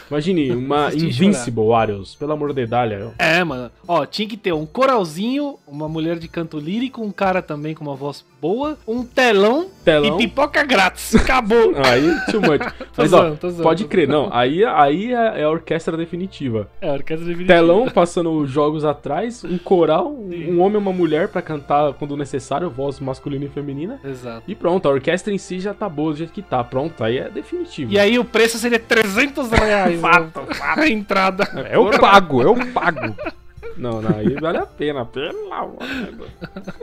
[0.09, 3.13] Imagine uma Invincible Warriors, pelo amor de Dália.
[3.17, 3.71] É, mano.
[3.87, 7.83] Ó, tinha que ter um coralzinho, uma mulher de canto lírico, um cara também com
[7.83, 10.15] uma voz boa, um telão, Telão.
[10.15, 11.15] e pipoca grátis.
[11.15, 11.73] Acabou.
[11.83, 12.61] Aí, too much.
[12.93, 14.29] Tô Mas, zoando, ó, tô zoando, pode crer, não.
[14.31, 16.69] Aí, aí é é a orquestra definitiva.
[16.79, 17.53] É, a orquestra definitiva.
[17.53, 22.69] Telão passando jogos atrás, um coral, um homem e uma mulher pra cantar quando necessário,
[22.69, 23.99] voz masculina e feminina.
[24.03, 24.43] Exato.
[24.47, 26.63] E pronto, a orquestra em si já tá boa do jeito que tá.
[26.63, 27.91] Pronto, aí é definitivo.
[27.91, 29.99] E aí o preço seria 300 reais.
[29.99, 30.47] Fato, né?
[30.59, 31.43] A entrada.
[31.69, 33.15] É eu pago, eu pago.
[33.77, 35.77] Não, não, aí vale a pena, pelo amor.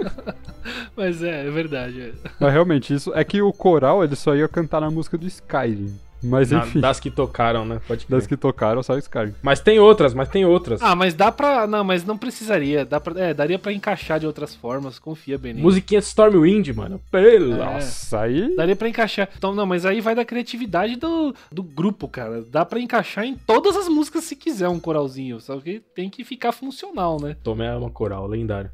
[0.97, 2.01] Mas é, é verdade.
[2.01, 2.13] é.
[2.39, 5.99] Mas realmente, isso é que o coral ele só ia cantar na música do Skyrim.
[6.23, 7.81] Mas Na- enfim, das que tocaram, né?
[7.87, 8.17] Pode crer.
[8.19, 9.35] das que tocaram, só o Skyrim.
[9.43, 10.81] Mas tem outras, mas tem outras.
[10.83, 11.67] Ah, mas dá pra.
[11.67, 12.85] Não, mas não precisaria.
[12.85, 13.21] Dá pra...
[13.21, 14.99] É, daria pra encaixar de outras formas.
[14.99, 15.63] Confia, Beninho.
[15.63, 17.01] Musiquinha de Stormwind, mano.
[17.11, 17.55] Pelo.
[17.55, 17.57] É.
[17.57, 18.55] Nossa, aí.
[18.55, 19.29] Daria pra encaixar.
[19.37, 22.43] Então, não, mas aí vai da criatividade do, do grupo, cara.
[22.43, 25.41] Dá pra encaixar em todas as músicas se quiser um coralzinho.
[25.41, 27.37] Só que tem que ficar funcional, né?
[27.43, 28.71] Tomei uma coral, lendário.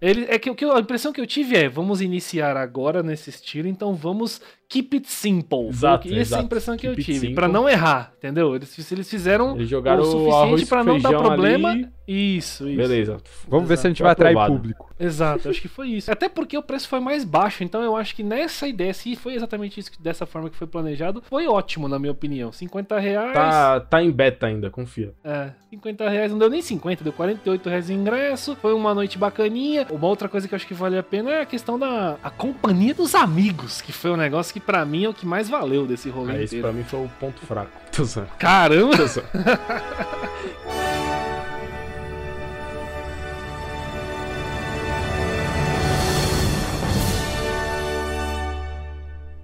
[0.00, 3.30] Ele, é que, o que a impressão que eu tive é: vamos iniciar agora nesse
[3.30, 5.68] estilo, então vamos keep it simple.
[5.68, 6.44] Exato, Foi essa é a exato.
[6.44, 7.34] impressão que Keep eu it tive.
[7.34, 8.54] Pra não errar, entendeu?
[8.54, 11.70] Eles, eles fizeram Eles jogaram o suficiente com não dar problema.
[11.70, 11.88] ali.
[12.08, 12.76] Isso, isso.
[12.76, 13.16] Beleza.
[13.48, 14.94] Vamos ver se a gente vai atrair público.
[14.98, 16.10] Exato, acho que foi isso.
[16.10, 19.34] Até porque o preço foi mais baixo, então eu acho que nessa ideia, se foi
[19.34, 22.52] exatamente isso, dessa forma que foi planejado, foi ótimo, na minha opinião.
[22.52, 23.32] 50 reais.
[23.34, 25.12] Tá, tá em beta ainda, confia.
[25.24, 28.56] É, 50 reais, não deu nem 50, deu 48 reais de ingresso.
[28.56, 29.86] Foi uma noite bacaninha.
[29.90, 32.30] Uma outra coisa que eu acho que vale a pena é a questão da a
[32.30, 35.86] companhia dos amigos, que foi um negócio que pra mim é o que mais valeu
[35.86, 37.70] desse rolê Aí, esse pra mim foi o ponto fraco.
[38.38, 38.96] Caramba!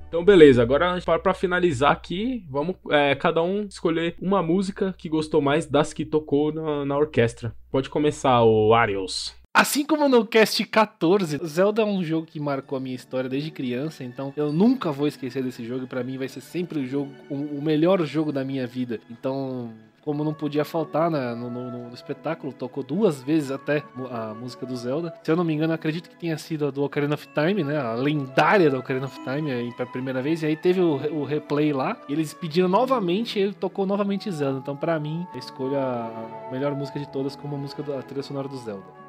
[0.08, 0.62] Então, beleza.
[0.62, 5.66] Agora, para pra finalizar aqui, vamos é, cada um escolher uma música que gostou mais
[5.66, 7.54] das que tocou na, na orquestra.
[7.70, 9.41] Pode começar, o Ariels.
[9.54, 13.50] Assim como no Cast 14, Zelda é um jogo que marcou a minha história desde
[13.50, 16.86] criança, então eu nunca vou esquecer desse jogo e pra mim vai ser sempre o
[16.86, 18.98] jogo, o, melhor jogo da minha vida.
[19.10, 24.32] Então, como não podia faltar na- no, no- no espetáculo, tocou duas vezes até a
[24.32, 25.12] música do Zelda.
[25.22, 27.76] Se eu não me engano, acredito que tenha sido a do Ocarina of Time, né?
[27.78, 30.42] A lendária do Ocarina of Time, aí pra primeira vez.
[30.42, 34.30] E aí teve o, o replay lá, e eles pediram novamente, e ele tocou novamente
[34.32, 34.58] Zelda.
[34.60, 38.22] Então, pra mim, eu escolho a melhor música de todas como a música da trilha
[38.22, 39.01] sonora do Zelda.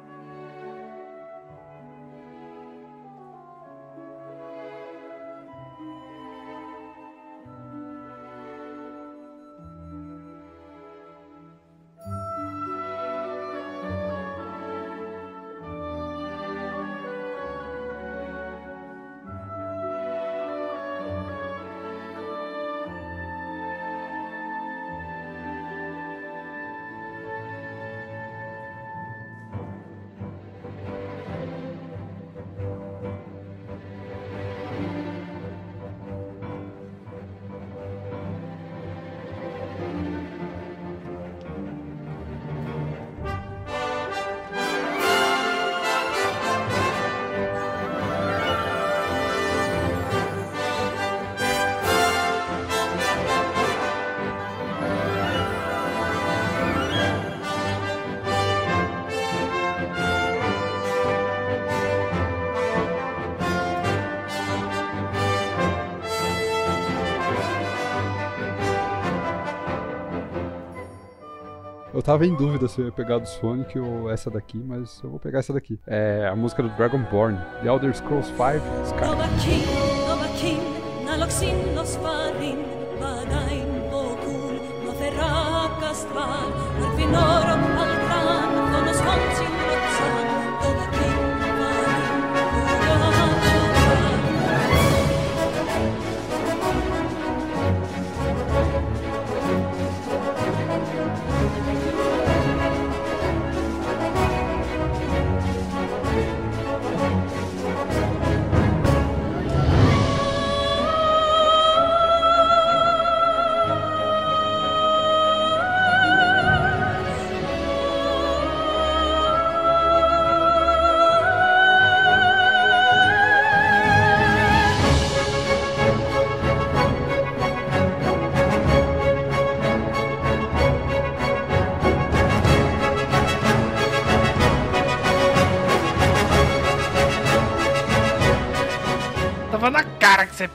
[71.94, 75.10] Eu tava em dúvida se eu ia pegar do Sonic ou essa daqui, mas eu
[75.10, 75.78] vou pegar essa daqui.
[75.86, 79.06] É a música do Dragonborn, The Elder Scrolls V Sky.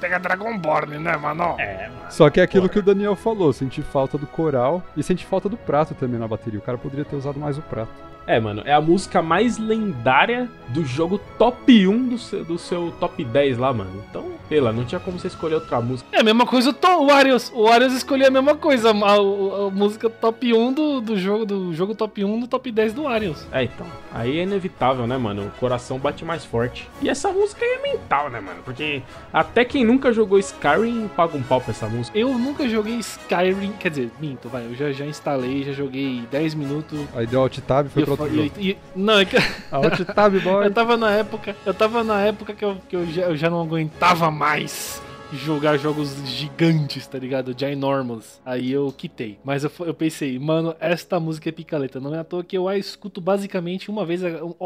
[0.10, 1.56] Pega Dragonborn, né, mano?
[1.60, 2.12] É, mano.
[2.12, 5.48] Só que é aquilo que o Daniel falou, senti falta do coral e senti falta
[5.48, 6.60] do prato também na bateria.
[6.60, 8.09] O cara poderia ter usado mais o prato.
[8.28, 12.94] É, mano, é a música mais lendária do jogo top 1 do seu, do seu
[13.00, 14.04] top 10 lá, mano.
[14.10, 16.08] Então, pela, não tinha como você escolher outra música.
[16.12, 17.52] É a mesma coisa o, to, o Arius.
[17.56, 21.46] O Arius escolheu a mesma coisa, a, a- a música top 1 do, do jogo
[21.46, 23.48] do jogo top 1 do top 10 do Arius.
[23.52, 23.88] É, então.
[24.14, 25.48] Aí é inevitável, né, mano?
[25.48, 26.88] O coração bate mais forte.
[27.02, 28.60] E essa música aí é mental, né, mano?
[28.64, 29.02] Porque
[29.34, 32.18] até quem nunca jogou Skyrim paga um pau pra essa música.
[32.18, 36.54] Eu nunca joguei Skyrim, quer dizer, minto, vai, eu já, já instalei, já joguei 10
[36.54, 37.00] minutos.
[37.16, 38.52] Aí deu alt tab e foi pra outro jogo.
[38.60, 39.38] e- e- não, é que
[39.72, 40.66] Alt tab, boy.
[40.66, 43.50] eu tava na época, eu tava na época que eu, que eu, já, eu já
[43.50, 45.02] não aguentava mais
[45.32, 47.54] jogar jogos gigantes, tá ligado?
[47.56, 48.42] Ginormous.
[48.44, 49.38] Aí eu quitei.
[49.44, 52.00] Mas eu, eu pensei, mano, esta música é picaleta.
[52.00, 54.22] Não é à toa que eu a escuto basicamente uma vez,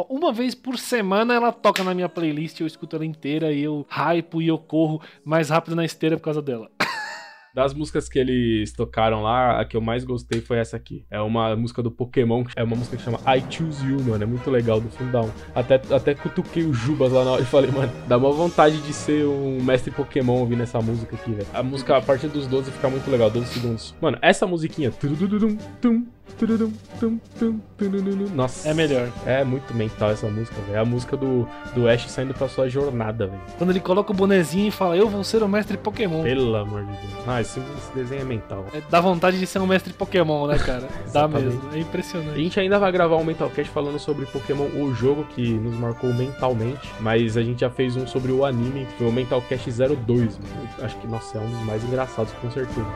[0.09, 3.85] uma vez por semana ela toca na minha playlist, eu escuto ela inteira e eu
[3.89, 6.69] hypo e eu corro mais rápido na esteira por causa dela.
[7.53, 11.05] Das músicas que eles tocaram lá, a que eu mais gostei foi essa aqui.
[11.07, 14.23] É uma música do Pokémon, é uma música que chama I Choose You, mano.
[14.23, 15.31] É muito legal do fundão.
[15.53, 18.91] Até, até cutuquei o Jubas lá na hora e falei, mano, dá uma vontade de
[18.91, 21.47] ser um mestre Pokémon ouvindo essa música aqui, velho.
[21.53, 23.95] A música, a partir dos 12 fica muito legal, 12 segundos.
[24.01, 24.91] Mano, essa musiquinha.
[28.34, 28.67] Nossa.
[28.69, 29.07] É melhor.
[29.26, 30.76] É muito mental essa música, velho.
[30.78, 33.41] É a música do, do Ash saindo pra sua jornada, velho.
[33.57, 36.24] Quando ele coloca o bonezinho e fala, eu vou ser o mestre Pokémon.
[36.24, 37.13] Pelo amor de Deus.
[37.28, 38.65] Ah, esse, esse desenho é mental.
[38.74, 40.88] É, dá vontade de ser um mestre Pokémon, né, cara?
[41.13, 41.61] Dá mesmo.
[41.71, 42.36] É A impressionante.
[42.38, 46.89] gente ainda vai gravar um Mentalcast falando sobre Pokémon, o jogo que nos marcou mentalmente,
[46.99, 49.88] mas a gente já fez um sobre o anime, que foi o Mentalcast 02.
[50.39, 50.69] mano.
[50.82, 52.88] Acho que, nossa, é um dos mais engraçados, com certeza.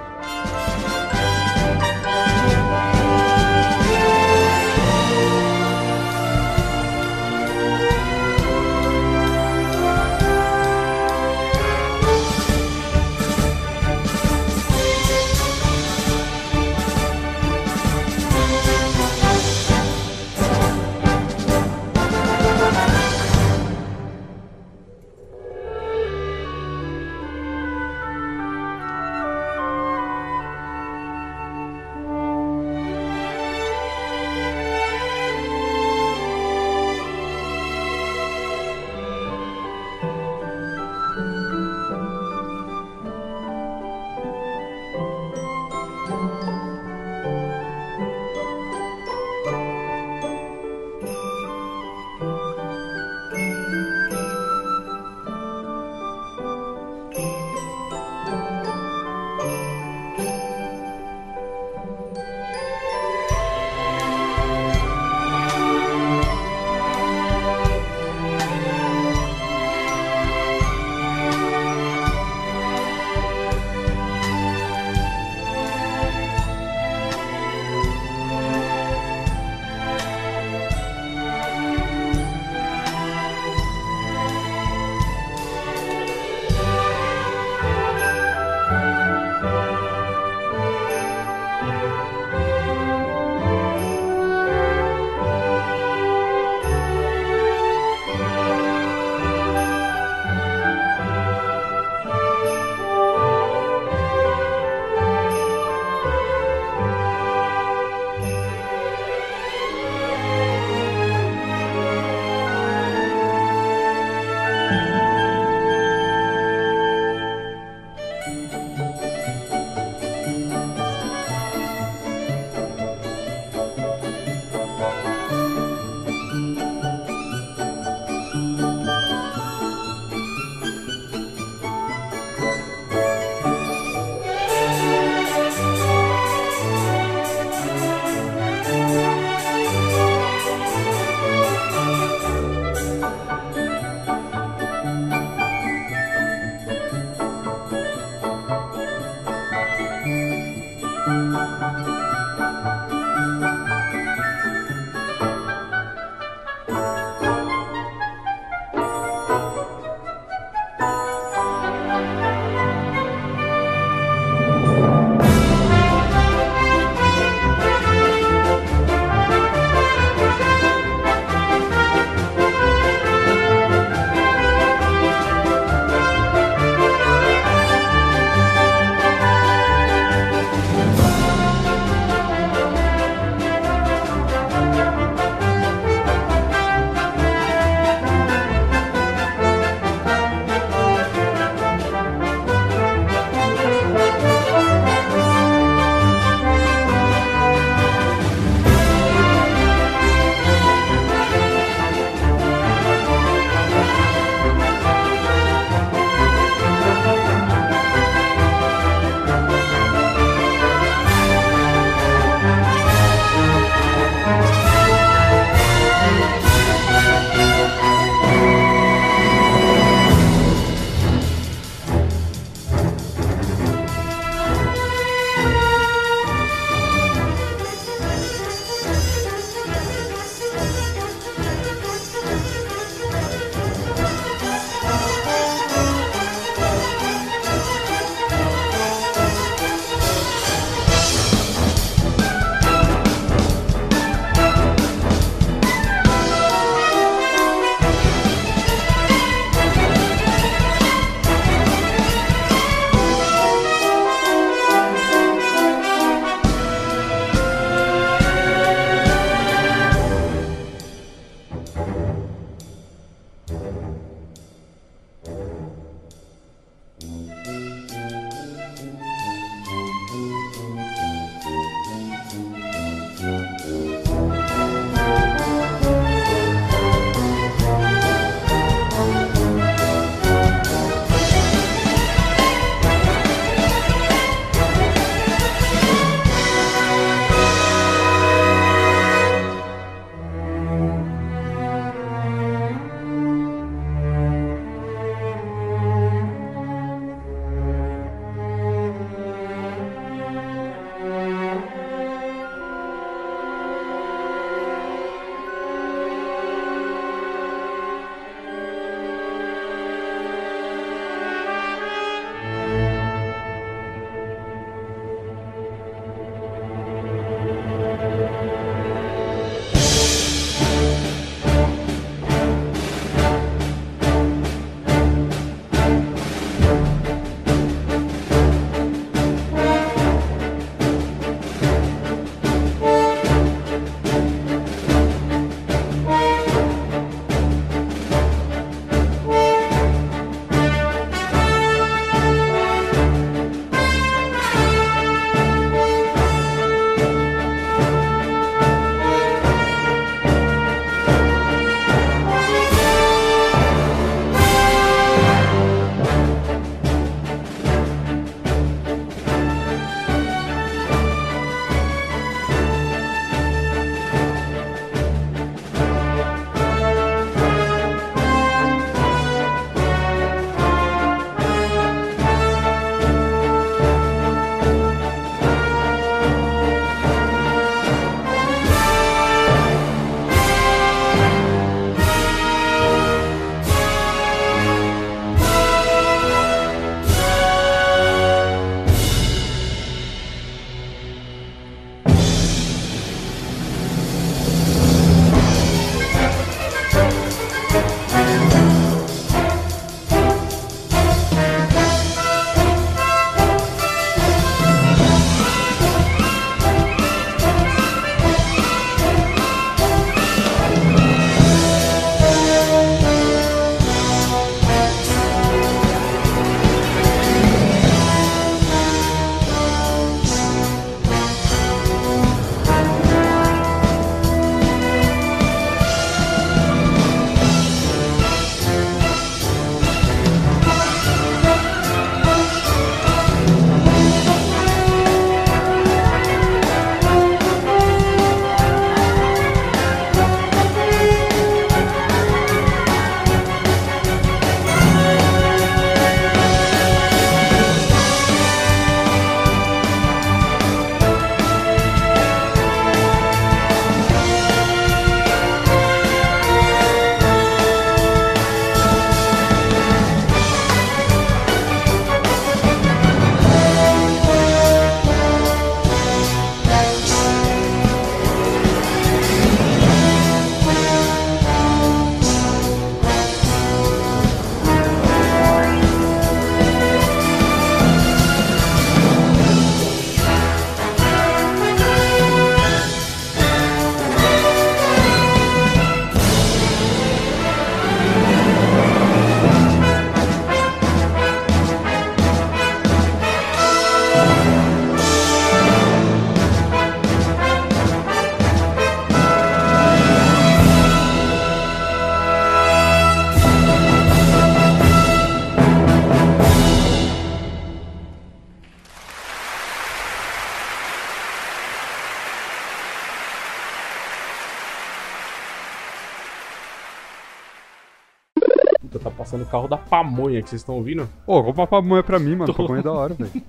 [519.58, 521.10] Carro da pamonha que vocês estão ouvindo?
[521.26, 522.54] Ô, rouba uma pamonha pra mim, mano.
[522.54, 523.32] Pamonha é da hora, velho.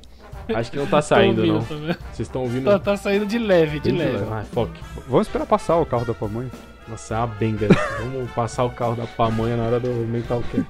[0.54, 1.60] Acho que não tá saindo, Tô não.
[1.60, 2.64] Vocês estão ouvindo?
[2.64, 4.24] Tá, tá saindo de leve, de Bem leve.
[4.32, 4.72] Ah, fuck.
[5.06, 6.50] Vamos esperar passar o carro da pamonha.
[6.88, 7.68] Nossa, é uma benga.
[8.00, 10.66] Vamos passar o carro da pamonha na hora do Mental Camp.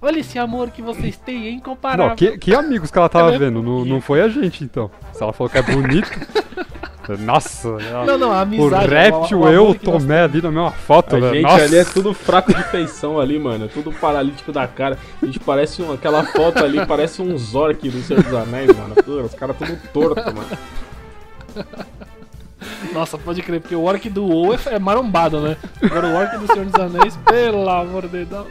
[0.00, 1.60] Olha esse amor que vocês têm, hein?
[1.60, 2.08] Comparável.
[2.08, 3.62] Não, que, que amigos que ela tava é vendo?
[3.62, 4.90] Não, não foi a gente, então.
[5.12, 6.10] Se ela falou que é bonito.
[7.18, 7.68] Nossa,
[8.06, 8.86] Não, não, a o amizade.
[8.88, 11.34] réptil, o- o eu, nós Tomé ali na mesma foto, A velho.
[11.34, 11.64] gente Nossa.
[11.64, 13.68] ali é tudo fraco de feição ali, mano.
[13.68, 14.98] Tudo paralítico da cara.
[15.22, 18.94] A gente parece um, aquela foto ali, parece um Zork do Senhor dos Anéis, mano.
[18.94, 20.46] Tudo- Os caras tudo torto, mano.
[22.92, 25.56] Nossa, pode crer, porque o orc do WoW é, é marombado, né?
[25.82, 28.46] Agora o orc do Senhor dos Anéis, pelo amor de Deus.